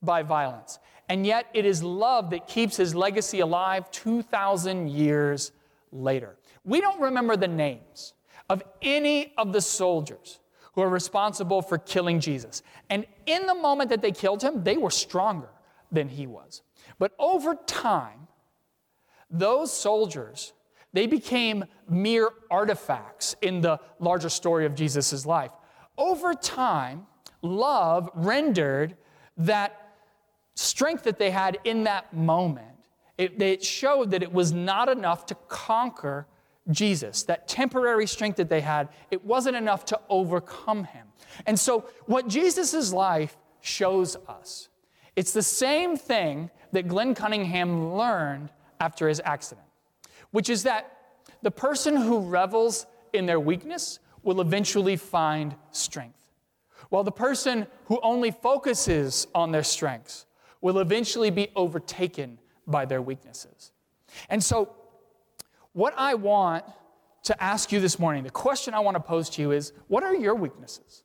by 0.02 0.22
violence. 0.22 0.78
And 1.08 1.26
yet, 1.26 1.46
it 1.54 1.64
is 1.64 1.82
love 1.82 2.30
that 2.30 2.46
keeps 2.46 2.76
his 2.76 2.94
legacy 2.94 3.40
alive 3.40 3.90
2,000 3.90 4.88
years 4.88 5.52
later. 5.90 6.36
We 6.64 6.80
don't 6.80 7.00
remember 7.00 7.36
the 7.36 7.48
names 7.48 8.14
of 8.48 8.62
any 8.80 9.32
of 9.36 9.52
the 9.52 9.60
soldiers 9.60 10.40
who 10.72 10.82
are 10.82 10.88
responsible 10.88 11.62
for 11.62 11.78
killing 11.78 12.20
Jesus. 12.20 12.62
And 12.88 13.06
in 13.26 13.46
the 13.46 13.54
moment 13.54 13.90
that 13.90 14.02
they 14.02 14.12
killed 14.12 14.42
him, 14.42 14.62
they 14.62 14.76
were 14.76 14.90
stronger 14.90 15.48
than 15.90 16.08
he 16.08 16.26
was. 16.26 16.62
But 16.98 17.12
over 17.18 17.56
time, 17.66 18.28
those 19.30 19.72
soldiers, 19.72 20.52
they 20.92 21.06
became 21.06 21.64
mere 21.88 22.30
artifacts 22.50 23.36
in 23.42 23.60
the 23.60 23.80
larger 23.98 24.28
story 24.28 24.66
of 24.66 24.74
Jesus' 24.74 25.26
life. 25.26 25.50
Over 25.96 26.34
time, 26.34 27.06
love 27.42 28.10
rendered 28.14 28.96
that 29.36 29.79
strength 30.54 31.04
that 31.04 31.18
they 31.18 31.30
had 31.30 31.58
in 31.64 31.84
that 31.84 32.12
moment, 32.12 32.66
it, 33.18 33.40
it 33.40 33.64
showed 33.64 34.10
that 34.12 34.22
it 34.22 34.32
was 34.32 34.52
not 34.52 34.88
enough 34.88 35.26
to 35.26 35.34
conquer 35.48 36.26
Jesus. 36.70 37.22
That 37.24 37.48
temporary 37.48 38.06
strength 38.06 38.36
that 38.36 38.48
they 38.48 38.60
had, 38.60 38.88
it 39.10 39.24
wasn't 39.24 39.56
enough 39.56 39.84
to 39.86 40.00
overcome 40.08 40.84
him. 40.84 41.06
And 41.46 41.58
so, 41.58 41.86
what 42.06 42.28
Jesus' 42.28 42.92
life 42.92 43.36
shows 43.60 44.16
us, 44.28 44.68
it's 45.16 45.32
the 45.32 45.42
same 45.42 45.96
thing 45.96 46.50
that 46.72 46.88
Glenn 46.88 47.14
Cunningham 47.14 47.94
learned 47.94 48.50
after 48.80 49.08
his 49.08 49.20
accident, 49.24 49.66
which 50.30 50.48
is 50.48 50.62
that 50.62 50.96
the 51.42 51.50
person 51.50 51.96
who 51.96 52.20
revels 52.20 52.86
in 53.12 53.26
their 53.26 53.40
weakness 53.40 53.98
will 54.22 54.40
eventually 54.40 54.96
find 54.96 55.54
strength, 55.72 56.30
while 56.88 57.04
the 57.04 57.12
person 57.12 57.66
who 57.86 57.98
only 58.02 58.30
focuses 58.30 59.26
on 59.34 59.52
their 59.52 59.62
strengths 59.62 60.26
will 60.60 60.78
eventually 60.78 61.30
be 61.30 61.48
overtaken 61.56 62.38
by 62.66 62.84
their 62.84 63.02
weaknesses. 63.02 63.72
And 64.28 64.42
so, 64.42 64.74
what 65.72 65.94
I 65.96 66.14
want 66.14 66.64
to 67.24 67.42
ask 67.42 67.70
you 67.70 67.80
this 67.80 67.98
morning, 67.98 68.24
the 68.24 68.30
question 68.30 68.74
I 68.74 68.80
want 68.80 68.96
to 68.96 69.00
pose 69.00 69.30
to 69.30 69.42
you 69.42 69.52
is 69.52 69.72
what 69.88 70.02
are 70.02 70.14
your 70.14 70.34
weaknesses? 70.34 71.04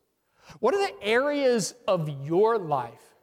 What 0.59 0.73
are 0.73 0.87
the 0.87 1.03
areas 1.03 1.75
of 1.87 2.09
your 2.25 2.57
life 2.57 3.15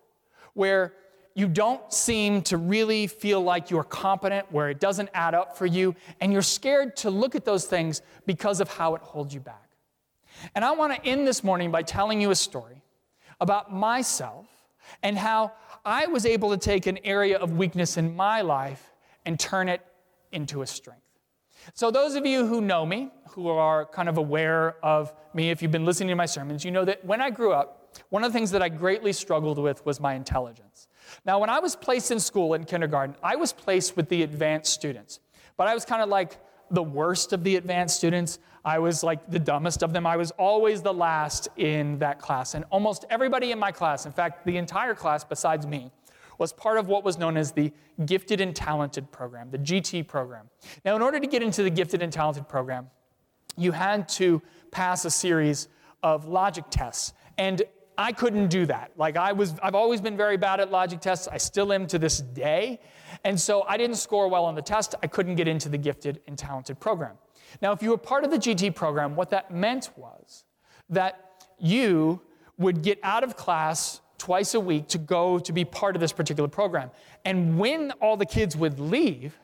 where 0.54 0.94
you 1.34 1.48
don't 1.48 1.92
seem 1.92 2.42
to 2.42 2.56
really 2.58 3.06
feel 3.06 3.40
like 3.40 3.70
you're 3.70 3.84
competent, 3.84 4.50
where 4.52 4.68
it 4.68 4.80
doesn't 4.80 5.08
add 5.14 5.34
up 5.34 5.56
for 5.56 5.66
you, 5.66 5.94
and 6.20 6.32
you're 6.32 6.42
scared 6.42 6.96
to 6.96 7.10
look 7.10 7.34
at 7.34 7.44
those 7.44 7.64
things 7.64 8.02
because 8.26 8.60
of 8.60 8.68
how 8.68 8.94
it 8.94 9.02
holds 9.02 9.32
you 9.32 9.40
back? 9.40 9.70
And 10.54 10.64
I 10.64 10.72
want 10.72 10.94
to 10.94 11.08
end 11.08 11.26
this 11.26 11.42
morning 11.42 11.70
by 11.70 11.82
telling 11.82 12.20
you 12.20 12.30
a 12.30 12.34
story 12.34 12.82
about 13.40 13.72
myself 13.72 14.46
and 15.02 15.16
how 15.16 15.52
I 15.84 16.06
was 16.06 16.26
able 16.26 16.50
to 16.50 16.56
take 16.56 16.86
an 16.86 16.98
area 17.04 17.38
of 17.38 17.52
weakness 17.52 17.96
in 17.96 18.14
my 18.14 18.40
life 18.40 18.92
and 19.24 19.38
turn 19.38 19.68
it 19.68 19.80
into 20.32 20.62
a 20.62 20.66
strength. 20.66 21.00
So, 21.74 21.90
those 21.90 22.16
of 22.16 22.26
you 22.26 22.46
who 22.46 22.60
know 22.60 22.84
me, 22.84 23.10
who 23.30 23.48
are 23.48 23.86
kind 23.86 24.08
of 24.08 24.18
aware 24.18 24.76
of 24.82 25.12
me, 25.32 25.50
if 25.50 25.62
you've 25.62 25.70
been 25.70 25.84
listening 25.84 26.08
to 26.08 26.16
my 26.16 26.26
sermons, 26.26 26.64
you 26.64 26.70
know 26.70 26.84
that 26.84 27.04
when 27.04 27.20
I 27.20 27.30
grew 27.30 27.52
up, 27.52 27.96
one 28.08 28.24
of 28.24 28.32
the 28.32 28.36
things 28.36 28.50
that 28.50 28.62
I 28.62 28.68
greatly 28.68 29.12
struggled 29.12 29.58
with 29.58 29.84
was 29.86 30.00
my 30.00 30.14
intelligence. 30.14 30.88
Now, 31.24 31.38
when 31.38 31.50
I 31.50 31.60
was 31.60 31.76
placed 31.76 32.10
in 32.10 32.18
school 32.18 32.54
in 32.54 32.64
kindergarten, 32.64 33.16
I 33.22 33.36
was 33.36 33.52
placed 33.52 33.96
with 33.96 34.08
the 34.08 34.22
advanced 34.22 34.72
students, 34.72 35.20
but 35.56 35.68
I 35.68 35.74
was 35.74 35.84
kind 35.84 36.02
of 36.02 36.08
like 36.08 36.38
the 36.72 36.82
worst 36.82 37.32
of 37.32 37.44
the 37.44 37.56
advanced 37.56 37.96
students. 37.96 38.38
I 38.64 38.78
was 38.78 39.02
like 39.02 39.30
the 39.30 39.38
dumbest 39.38 39.82
of 39.82 39.92
them. 39.92 40.06
I 40.06 40.16
was 40.16 40.30
always 40.32 40.82
the 40.82 40.92
last 40.92 41.48
in 41.56 41.98
that 41.98 42.18
class. 42.18 42.54
And 42.54 42.64
almost 42.70 43.04
everybody 43.10 43.52
in 43.52 43.58
my 43.58 43.70
class, 43.70 44.06
in 44.06 44.12
fact, 44.12 44.46
the 44.46 44.56
entire 44.56 44.94
class 44.94 45.22
besides 45.22 45.66
me, 45.66 45.90
was 46.38 46.52
part 46.52 46.78
of 46.78 46.88
what 46.88 47.04
was 47.04 47.18
known 47.18 47.36
as 47.36 47.52
the 47.52 47.72
Gifted 48.06 48.40
and 48.40 48.56
Talented 48.56 49.12
program, 49.12 49.50
the 49.50 49.58
GT 49.58 50.08
program. 50.08 50.48
Now, 50.84 50.96
in 50.96 51.02
order 51.02 51.20
to 51.20 51.26
get 51.26 51.42
into 51.42 51.62
the 51.62 51.70
Gifted 51.70 52.02
and 52.02 52.12
Talented 52.12 52.48
program, 52.48 52.90
you 53.56 53.72
had 53.72 54.08
to 54.10 54.40
pass 54.70 55.04
a 55.04 55.10
series 55.10 55.68
of 56.02 56.26
logic 56.26 56.64
tests. 56.70 57.12
And 57.38 57.62
I 57.98 58.12
couldn't 58.12 58.48
do 58.48 58.66
that. 58.66 58.92
Like 58.96 59.16
I 59.16 59.32
was, 59.32 59.54
I've 59.62 59.74
always 59.74 60.00
been 60.00 60.16
very 60.16 60.36
bad 60.36 60.60
at 60.60 60.70
logic 60.70 61.00
tests. 61.00 61.28
I 61.28 61.38
still 61.38 61.72
am 61.72 61.86
to 61.88 61.98
this 61.98 62.20
day. 62.20 62.80
And 63.24 63.38
so 63.38 63.62
I 63.62 63.76
didn't 63.76 63.96
score 63.96 64.28
well 64.28 64.44
on 64.44 64.54
the 64.54 64.62
test. 64.62 64.94
I 65.02 65.06
couldn't 65.06 65.34
get 65.34 65.48
into 65.48 65.68
the 65.68 65.78
gifted 65.78 66.20
and 66.26 66.36
talented 66.38 66.80
program. 66.80 67.16
Now, 67.60 67.72
if 67.72 67.82
you 67.82 67.90
were 67.90 67.98
part 67.98 68.24
of 68.24 68.30
the 68.30 68.38
GT 68.38 68.74
program, 68.74 69.14
what 69.14 69.30
that 69.30 69.50
meant 69.50 69.90
was 69.96 70.44
that 70.88 71.44
you 71.58 72.20
would 72.58 72.82
get 72.82 72.98
out 73.02 73.24
of 73.24 73.36
class 73.36 74.00
twice 74.18 74.54
a 74.54 74.60
week 74.60 74.88
to 74.88 74.98
go 74.98 75.38
to 75.38 75.52
be 75.52 75.64
part 75.64 75.96
of 75.96 76.00
this 76.00 76.12
particular 76.12 76.48
program. 76.48 76.90
And 77.24 77.58
when 77.58 77.90
all 78.00 78.16
the 78.16 78.26
kids 78.26 78.56
would 78.56 78.78
leave, 78.78 79.38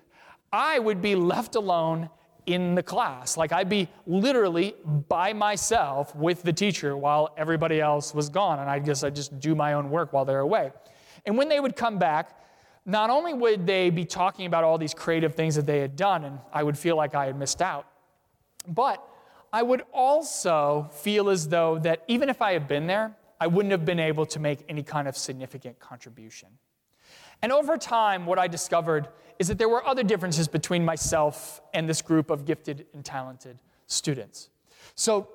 I 0.52 0.78
would 0.78 1.02
be 1.02 1.14
left 1.14 1.56
alone 1.56 2.10
in 2.48 2.74
the 2.74 2.82
class. 2.82 3.36
Like 3.36 3.52
I'd 3.52 3.68
be 3.68 3.88
literally 4.06 4.74
by 5.08 5.34
myself 5.34 6.16
with 6.16 6.42
the 6.42 6.52
teacher 6.52 6.96
while 6.96 7.34
everybody 7.36 7.80
else 7.80 8.14
was 8.14 8.30
gone. 8.30 8.58
And 8.58 8.70
I 8.70 8.78
guess 8.78 9.04
I'd 9.04 9.14
just 9.14 9.38
do 9.38 9.54
my 9.54 9.74
own 9.74 9.90
work 9.90 10.12
while 10.12 10.24
they're 10.24 10.40
away. 10.40 10.72
And 11.26 11.36
when 11.36 11.48
they 11.48 11.60
would 11.60 11.76
come 11.76 11.98
back, 11.98 12.40
not 12.86 13.10
only 13.10 13.34
would 13.34 13.66
they 13.66 13.90
be 13.90 14.06
talking 14.06 14.46
about 14.46 14.64
all 14.64 14.78
these 14.78 14.94
creative 14.94 15.34
things 15.34 15.56
that 15.56 15.66
they 15.66 15.80
had 15.80 15.94
done, 15.94 16.24
and 16.24 16.38
I 16.54 16.62
would 16.62 16.78
feel 16.78 16.96
like 16.96 17.14
I 17.14 17.26
had 17.26 17.38
missed 17.38 17.60
out, 17.60 17.86
but 18.66 19.06
I 19.52 19.62
would 19.62 19.82
also 19.92 20.88
feel 20.92 21.28
as 21.28 21.48
though 21.48 21.78
that 21.80 22.02
even 22.08 22.30
if 22.30 22.40
I 22.40 22.54
had 22.54 22.66
been 22.66 22.86
there, 22.86 23.14
I 23.38 23.46
wouldn't 23.46 23.72
have 23.72 23.84
been 23.84 24.00
able 24.00 24.24
to 24.26 24.40
make 24.40 24.64
any 24.70 24.82
kind 24.82 25.06
of 25.06 25.18
significant 25.18 25.78
contribution. 25.78 26.48
And 27.42 27.52
over 27.52 27.76
time, 27.76 28.26
what 28.26 28.38
I 28.38 28.48
discovered 28.48 29.08
is 29.38 29.48
that 29.48 29.58
there 29.58 29.68
were 29.68 29.86
other 29.86 30.02
differences 30.02 30.48
between 30.48 30.84
myself 30.84 31.60
and 31.72 31.88
this 31.88 32.02
group 32.02 32.30
of 32.30 32.44
gifted 32.44 32.86
and 32.92 33.04
talented 33.04 33.58
students. 33.86 34.50
So, 34.94 35.28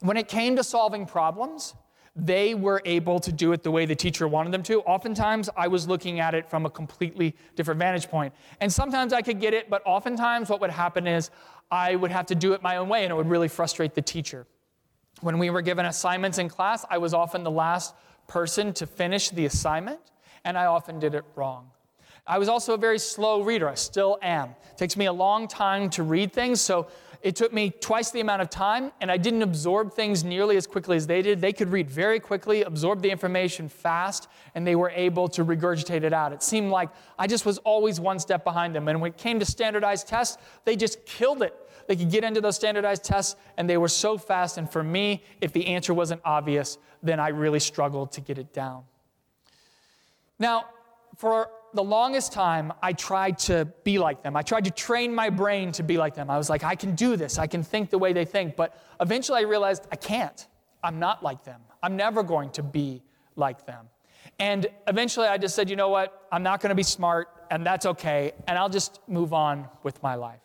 when 0.00 0.16
it 0.16 0.28
came 0.28 0.56
to 0.56 0.64
solving 0.64 1.06
problems, 1.06 1.74
they 2.14 2.54
were 2.54 2.82
able 2.84 3.18
to 3.20 3.32
do 3.32 3.52
it 3.52 3.62
the 3.62 3.70
way 3.70 3.86
the 3.86 3.94
teacher 3.94 4.28
wanted 4.28 4.52
them 4.52 4.62
to. 4.64 4.80
Oftentimes, 4.82 5.48
I 5.56 5.68
was 5.68 5.88
looking 5.88 6.20
at 6.20 6.34
it 6.34 6.48
from 6.50 6.66
a 6.66 6.70
completely 6.70 7.34
different 7.54 7.78
vantage 7.78 8.08
point. 8.08 8.34
And 8.60 8.70
sometimes 8.70 9.12
I 9.12 9.22
could 9.22 9.40
get 9.40 9.54
it, 9.54 9.70
but 9.70 9.80
oftentimes, 9.86 10.50
what 10.50 10.60
would 10.60 10.70
happen 10.70 11.06
is 11.06 11.30
I 11.70 11.96
would 11.96 12.10
have 12.10 12.26
to 12.26 12.34
do 12.34 12.52
it 12.52 12.62
my 12.62 12.76
own 12.76 12.88
way, 12.88 13.04
and 13.04 13.12
it 13.12 13.14
would 13.14 13.30
really 13.30 13.48
frustrate 13.48 13.94
the 13.94 14.02
teacher. 14.02 14.46
When 15.20 15.38
we 15.38 15.48
were 15.48 15.62
given 15.62 15.86
assignments 15.86 16.38
in 16.38 16.48
class, 16.48 16.84
I 16.90 16.98
was 16.98 17.14
often 17.14 17.44
the 17.44 17.50
last 17.50 17.94
person 18.28 18.72
to 18.74 18.86
finish 18.86 19.30
the 19.30 19.46
assignment, 19.46 20.00
and 20.44 20.58
I 20.58 20.66
often 20.66 20.98
did 20.98 21.14
it 21.14 21.24
wrong. 21.34 21.70
I 22.26 22.38
was 22.38 22.48
also 22.48 22.74
a 22.74 22.78
very 22.78 22.98
slow 22.98 23.42
reader. 23.42 23.68
I 23.68 23.74
still 23.74 24.18
am. 24.22 24.50
It 24.70 24.76
takes 24.76 24.96
me 24.96 25.06
a 25.06 25.12
long 25.12 25.48
time 25.48 25.90
to 25.90 26.02
read 26.02 26.32
things, 26.32 26.60
so 26.60 26.88
it 27.22 27.36
took 27.36 27.52
me 27.52 27.70
twice 27.70 28.10
the 28.10 28.20
amount 28.20 28.42
of 28.42 28.50
time, 28.50 28.90
and 29.00 29.10
I 29.10 29.16
didn't 29.16 29.42
absorb 29.42 29.92
things 29.92 30.24
nearly 30.24 30.56
as 30.56 30.66
quickly 30.66 30.96
as 30.96 31.06
they 31.06 31.22
did. 31.22 31.40
They 31.40 31.52
could 31.52 31.70
read 31.70 31.88
very 31.88 32.18
quickly, 32.18 32.62
absorb 32.62 33.00
the 33.00 33.10
information 33.10 33.68
fast, 33.68 34.28
and 34.56 34.66
they 34.66 34.74
were 34.74 34.90
able 34.90 35.28
to 35.28 35.44
regurgitate 35.44 36.02
it 36.02 36.12
out. 36.12 36.32
It 36.32 36.42
seemed 36.42 36.70
like 36.70 36.90
I 37.18 37.28
just 37.28 37.46
was 37.46 37.58
always 37.58 38.00
one 38.00 38.18
step 38.18 38.42
behind 38.42 38.74
them. 38.74 38.88
And 38.88 39.00
when 39.00 39.12
it 39.12 39.18
came 39.18 39.38
to 39.38 39.44
standardized 39.44 40.08
tests, 40.08 40.36
they 40.64 40.74
just 40.74 41.04
killed 41.06 41.42
it. 41.42 41.54
They 41.86 41.94
could 41.94 42.10
get 42.10 42.24
into 42.24 42.40
those 42.40 42.56
standardized 42.56 43.04
tests, 43.04 43.36
and 43.56 43.70
they 43.70 43.76
were 43.76 43.88
so 43.88 44.18
fast. 44.18 44.58
And 44.58 44.70
for 44.70 44.82
me, 44.82 45.22
if 45.40 45.52
the 45.52 45.66
answer 45.66 45.94
wasn't 45.94 46.22
obvious, 46.24 46.78
then 47.04 47.20
I 47.20 47.28
really 47.28 47.60
struggled 47.60 48.12
to 48.12 48.20
get 48.20 48.38
it 48.38 48.52
down. 48.52 48.82
Now, 50.38 50.66
for 51.16 51.48
the 51.74 51.82
longest 51.82 52.32
time, 52.32 52.72
I 52.82 52.92
tried 52.92 53.38
to 53.40 53.66
be 53.84 53.98
like 53.98 54.22
them. 54.22 54.36
I 54.36 54.42
tried 54.42 54.64
to 54.64 54.70
train 54.70 55.14
my 55.14 55.30
brain 55.30 55.72
to 55.72 55.82
be 55.82 55.96
like 55.96 56.14
them. 56.14 56.30
I 56.30 56.38
was 56.38 56.50
like, 56.50 56.64
I 56.64 56.74
can 56.74 56.94
do 56.94 57.16
this. 57.16 57.38
I 57.38 57.46
can 57.46 57.62
think 57.62 57.90
the 57.90 57.98
way 57.98 58.12
they 58.12 58.24
think. 58.24 58.56
But 58.56 58.76
eventually 59.00 59.38
I 59.38 59.42
realized 59.42 59.86
I 59.90 59.96
can't. 59.96 60.46
I'm 60.82 60.98
not 60.98 61.22
like 61.22 61.44
them. 61.44 61.60
I'm 61.82 61.96
never 61.96 62.22
going 62.22 62.50
to 62.50 62.62
be 62.62 63.02
like 63.36 63.66
them. 63.66 63.86
And 64.38 64.66
eventually 64.86 65.26
I 65.26 65.38
just 65.38 65.54
said, 65.54 65.70
you 65.70 65.76
know 65.76 65.88
what? 65.88 66.26
I'm 66.32 66.42
not 66.42 66.60
going 66.60 66.70
to 66.70 66.74
be 66.74 66.82
smart, 66.82 67.28
and 67.50 67.66
that's 67.66 67.86
okay, 67.86 68.32
and 68.48 68.58
I'll 68.58 68.68
just 68.68 69.00
move 69.06 69.32
on 69.32 69.68
with 69.82 70.02
my 70.02 70.14
life. 70.14 70.40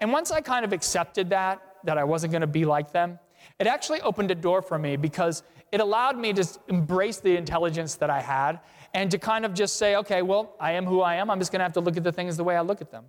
And 0.00 0.12
once 0.12 0.30
I 0.30 0.40
kind 0.40 0.64
of 0.64 0.72
accepted 0.72 1.30
that, 1.30 1.60
that 1.84 1.98
I 1.98 2.04
wasn't 2.04 2.32
going 2.32 2.42
to 2.42 2.46
be 2.46 2.64
like 2.64 2.92
them, 2.92 3.18
it 3.58 3.66
actually 3.66 4.00
opened 4.00 4.30
a 4.30 4.34
door 4.34 4.62
for 4.62 4.78
me 4.78 4.96
because 4.96 5.42
it 5.72 5.80
allowed 5.80 6.18
me 6.18 6.32
to 6.32 6.46
embrace 6.68 7.18
the 7.18 7.36
intelligence 7.36 7.96
that 7.96 8.10
I 8.10 8.20
had 8.20 8.60
and 8.92 9.10
to 9.10 9.18
kind 9.18 9.44
of 9.44 9.54
just 9.54 9.76
say, 9.76 9.96
okay, 9.96 10.22
well, 10.22 10.54
I 10.60 10.72
am 10.72 10.86
who 10.86 11.00
I 11.00 11.16
am. 11.16 11.30
I'm 11.30 11.38
just 11.38 11.50
going 11.50 11.60
to 11.60 11.64
have 11.64 11.72
to 11.74 11.80
look 11.80 11.96
at 11.96 12.04
the 12.04 12.12
things 12.12 12.36
the 12.36 12.44
way 12.44 12.56
I 12.56 12.60
look 12.60 12.80
at 12.80 12.90
them. 12.90 13.06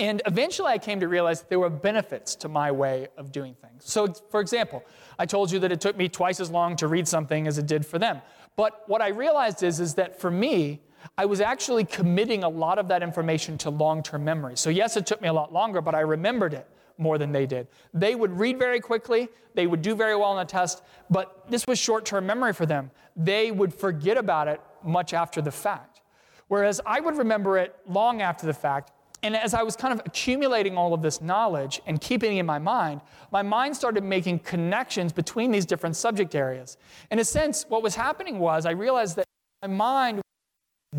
And 0.00 0.22
eventually 0.26 0.72
I 0.72 0.78
came 0.78 0.98
to 1.00 1.08
realize 1.08 1.40
that 1.40 1.50
there 1.50 1.60
were 1.60 1.70
benefits 1.70 2.34
to 2.36 2.48
my 2.48 2.72
way 2.72 3.08
of 3.16 3.30
doing 3.30 3.54
things. 3.54 3.84
So, 3.84 4.12
for 4.30 4.40
example, 4.40 4.82
I 5.18 5.26
told 5.26 5.52
you 5.52 5.60
that 5.60 5.70
it 5.70 5.80
took 5.80 5.96
me 5.96 6.08
twice 6.08 6.40
as 6.40 6.50
long 6.50 6.74
to 6.76 6.88
read 6.88 7.06
something 7.06 7.46
as 7.46 7.58
it 7.58 7.66
did 7.66 7.86
for 7.86 7.98
them. 7.98 8.20
But 8.56 8.82
what 8.86 9.02
I 9.02 9.08
realized 9.08 9.62
is, 9.62 9.78
is 9.78 9.94
that 9.94 10.20
for 10.20 10.30
me, 10.30 10.80
I 11.16 11.26
was 11.26 11.40
actually 11.40 11.84
committing 11.84 12.42
a 12.42 12.48
lot 12.48 12.78
of 12.78 12.88
that 12.88 13.02
information 13.02 13.58
to 13.58 13.70
long 13.70 14.02
term 14.02 14.24
memory. 14.24 14.56
So, 14.56 14.70
yes, 14.70 14.96
it 14.96 15.06
took 15.06 15.20
me 15.20 15.28
a 15.28 15.32
lot 15.32 15.52
longer, 15.52 15.80
but 15.80 15.94
I 15.94 16.00
remembered 16.00 16.54
it 16.54 16.66
more 16.98 17.18
than 17.18 17.32
they 17.32 17.46
did. 17.46 17.68
They 17.92 18.14
would 18.14 18.38
read 18.38 18.58
very 18.58 18.80
quickly, 18.80 19.28
they 19.54 19.66
would 19.66 19.82
do 19.82 19.94
very 19.94 20.16
well 20.16 20.30
on 20.30 20.36
the 20.36 20.50
test, 20.50 20.82
but 21.10 21.48
this 21.50 21.66
was 21.66 21.78
short 21.78 22.04
term 22.04 22.26
memory 22.26 22.52
for 22.52 22.66
them. 22.66 22.90
They 23.16 23.50
would 23.50 23.72
forget 23.72 24.16
about 24.16 24.48
it 24.48 24.60
much 24.82 25.14
after 25.14 25.40
the 25.40 25.50
fact. 25.50 26.00
Whereas 26.48 26.80
I 26.84 27.00
would 27.00 27.16
remember 27.16 27.58
it 27.58 27.74
long 27.86 28.20
after 28.20 28.46
the 28.46 28.52
fact 28.52 28.92
and 29.24 29.34
as 29.34 29.54
I 29.54 29.62
was 29.62 29.74
kind 29.74 29.94
of 29.98 30.02
accumulating 30.04 30.76
all 30.76 30.92
of 30.92 31.00
this 31.00 31.22
knowledge 31.22 31.80
and 31.86 31.98
keeping 31.98 32.36
it 32.36 32.40
in 32.40 32.46
my 32.46 32.58
mind, 32.58 33.00
my 33.32 33.40
mind 33.40 33.74
started 33.74 34.04
making 34.04 34.40
connections 34.40 35.14
between 35.14 35.50
these 35.50 35.64
different 35.64 35.96
subject 35.96 36.34
areas. 36.34 36.76
In 37.10 37.18
a 37.18 37.24
sense, 37.24 37.64
what 37.70 37.82
was 37.82 37.94
happening 37.94 38.38
was 38.38 38.66
I 38.66 38.72
realized 38.72 39.16
that 39.16 39.24
my 39.62 39.68
mind 39.68 40.20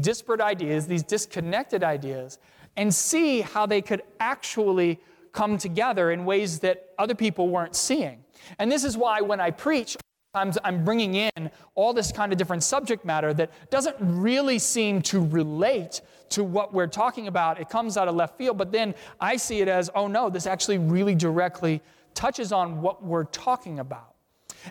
disparate 0.01 0.41
ideas, 0.41 0.87
these 0.87 1.03
disconnected 1.03 1.83
ideas, 1.83 2.39
and 2.75 2.91
see 2.91 3.41
how 3.41 3.67
they 3.67 3.79
could 3.79 4.01
actually 4.19 4.99
come 5.35 5.57
together 5.59 6.09
in 6.11 6.25
ways 6.25 6.59
that 6.59 6.89
other 6.97 7.13
people 7.13 7.49
weren't 7.49 7.75
seeing. 7.75 8.23
And 8.57 8.71
this 8.71 8.83
is 8.83 8.97
why 8.97 9.21
when 9.21 9.39
I 9.39 9.51
preach, 9.51 9.97
Sometimes 10.35 10.57
I'm 10.65 10.83
bringing 10.83 11.15
in 11.15 11.49
all 11.75 11.93
this 11.93 12.11
kind 12.11 12.33
of 12.33 12.37
different 12.37 12.61
subject 12.61 13.05
matter 13.05 13.33
that 13.35 13.51
doesn't 13.69 13.95
really 14.01 14.59
seem 14.59 15.01
to 15.03 15.25
relate 15.25 16.01
to 16.31 16.43
what 16.43 16.73
we're 16.73 16.87
talking 16.87 17.27
about. 17.27 17.57
It 17.57 17.69
comes 17.69 17.95
out 17.95 18.09
of 18.09 18.15
left 18.15 18.37
field, 18.37 18.57
but 18.57 18.69
then 18.69 18.95
I 19.21 19.37
see 19.37 19.61
it 19.61 19.69
as, 19.69 19.89
oh 19.95 20.07
no, 20.07 20.29
this 20.29 20.45
actually 20.45 20.77
really 20.77 21.15
directly 21.15 21.81
touches 22.15 22.51
on 22.51 22.81
what 22.81 23.01
we're 23.01 23.23
talking 23.23 23.79
about. 23.79 24.15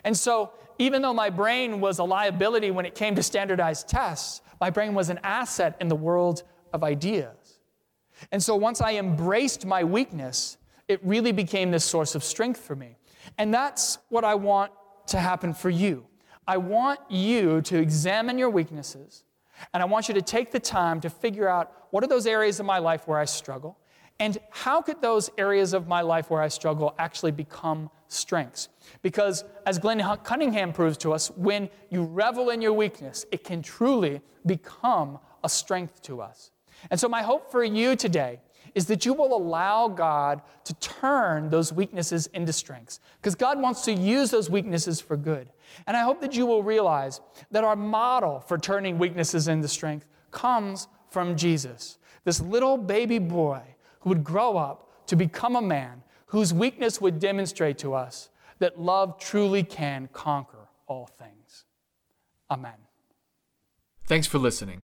And 0.03 0.15
so, 0.15 0.51
even 0.77 1.01
though 1.01 1.15
my 1.15 1.31
brain 1.31 1.81
was 1.81 1.97
a 1.97 2.03
liability 2.03 2.69
when 2.69 2.85
it 2.85 2.93
came 2.93 3.15
to 3.15 3.23
standardized 3.23 3.87
tests, 3.87 4.41
my 4.61 4.69
brain 4.69 4.93
was 4.93 5.09
an 5.09 5.19
asset 5.23 5.77
in 5.81 5.87
the 5.87 5.95
world 5.95 6.43
of 6.73 6.83
ideas. 6.83 7.44
And 8.31 8.41
so, 8.41 8.55
once 8.55 8.81
I 8.81 8.93
embraced 8.95 9.65
my 9.65 9.83
weakness, 9.83 10.57
it 10.87 10.99
really 11.03 11.31
became 11.31 11.71
this 11.71 11.83
source 11.83 12.15
of 12.15 12.23
strength 12.23 12.59
for 12.59 12.75
me. 12.75 12.97
And 13.37 13.53
that's 13.53 13.97
what 14.09 14.23
I 14.23 14.35
want 14.35 14.71
to 15.07 15.17
happen 15.17 15.53
for 15.53 15.69
you. 15.69 16.05
I 16.47 16.57
want 16.57 16.99
you 17.09 17.61
to 17.61 17.77
examine 17.77 18.37
your 18.37 18.49
weaknesses, 18.49 19.23
and 19.73 19.81
I 19.81 19.85
want 19.85 20.07
you 20.07 20.13
to 20.13 20.21
take 20.21 20.51
the 20.51 20.59
time 20.59 21.01
to 21.01 21.09
figure 21.09 21.47
out 21.47 21.71
what 21.89 22.03
are 22.03 22.07
those 22.07 22.27
areas 22.27 22.59
of 22.59 22.65
my 22.65 22.77
life 22.77 23.07
where 23.07 23.17
I 23.17 23.25
struggle, 23.25 23.79
and 24.19 24.37
how 24.49 24.81
could 24.81 25.01
those 25.01 25.29
areas 25.37 25.73
of 25.73 25.87
my 25.87 26.01
life 26.01 26.29
where 26.29 26.41
I 26.41 26.47
struggle 26.47 26.95
actually 26.97 27.31
become 27.31 27.89
strengths? 28.07 28.69
Because, 29.01 29.43
as 29.65 29.79
Glenn 29.79 30.01
Cunningham 30.23 30.71
proves 30.71 30.97
to 30.99 31.13
us, 31.13 31.31
when 31.31 31.69
you 31.89 32.03
revel 32.03 32.49
in 32.49 32.61
your 32.61 32.73
weakness, 32.73 33.25
it 33.31 33.43
can 33.43 33.61
truly 33.61 34.21
become 34.45 35.19
a 35.43 35.49
strength 35.49 36.01
to 36.03 36.21
us. 36.21 36.51
And 36.89 36.99
so, 36.99 37.07
my 37.07 37.21
hope 37.21 37.51
for 37.51 37.63
you 37.63 37.95
today 37.95 38.39
is 38.75 38.85
that 38.87 39.05
you 39.05 39.13
will 39.13 39.35
allow 39.35 39.87
God 39.87 40.41
to 40.65 40.73
turn 40.75 41.49
those 41.49 41.71
weaknesses 41.71 42.27
into 42.27 42.51
strengths. 42.51 42.99
Because 43.21 43.33
God 43.33 43.59
wants 43.59 43.83
to 43.83 43.93
use 43.93 44.29
those 44.31 44.49
weaknesses 44.49 44.99
for 44.99 45.15
good. 45.15 45.49
And 45.87 45.95
I 45.95 46.01
hope 46.01 46.19
that 46.21 46.35
you 46.35 46.45
will 46.45 46.61
realize 46.61 47.21
that 47.51 47.63
our 47.63 47.75
model 47.75 48.41
for 48.41 48.57
turning 48.57 48.99
weaknesses 48.99 49.47
into 49.47 49.67
strength 49.67 50.05
comes 50.31 50.89
from 51.09 51.37
Jesus, 51.37 51.97
this 52.25 52.41
little 52.41 52.77
baby 52.77 53.19
boy 53.19 53.61
who 54.01 54.09
would 54.09 54.23
grow 54.23 54.57
up 54.57 55.07
to 55.07 55.15
become 55.15 55.55
a 55.55 55.61
man 55.61 56.03
whose 56.27 56.53
weakness 56.53 56.99
would 56.99 57.19
demonstrate 57.19 57.77
to 57.77 57.93
us 57.93 58.29
that 58.59 58.79
love 58.79 59.17
truly 59.19 59.63
can 59.63 60.09
conquer 60.11 60.67
all 60.87 61.07
things. 61.07 61.65
Amen. 62.51 62.73
Thanks 64.05 64.27
for 64.27 64.37
listening. 64.37 64.84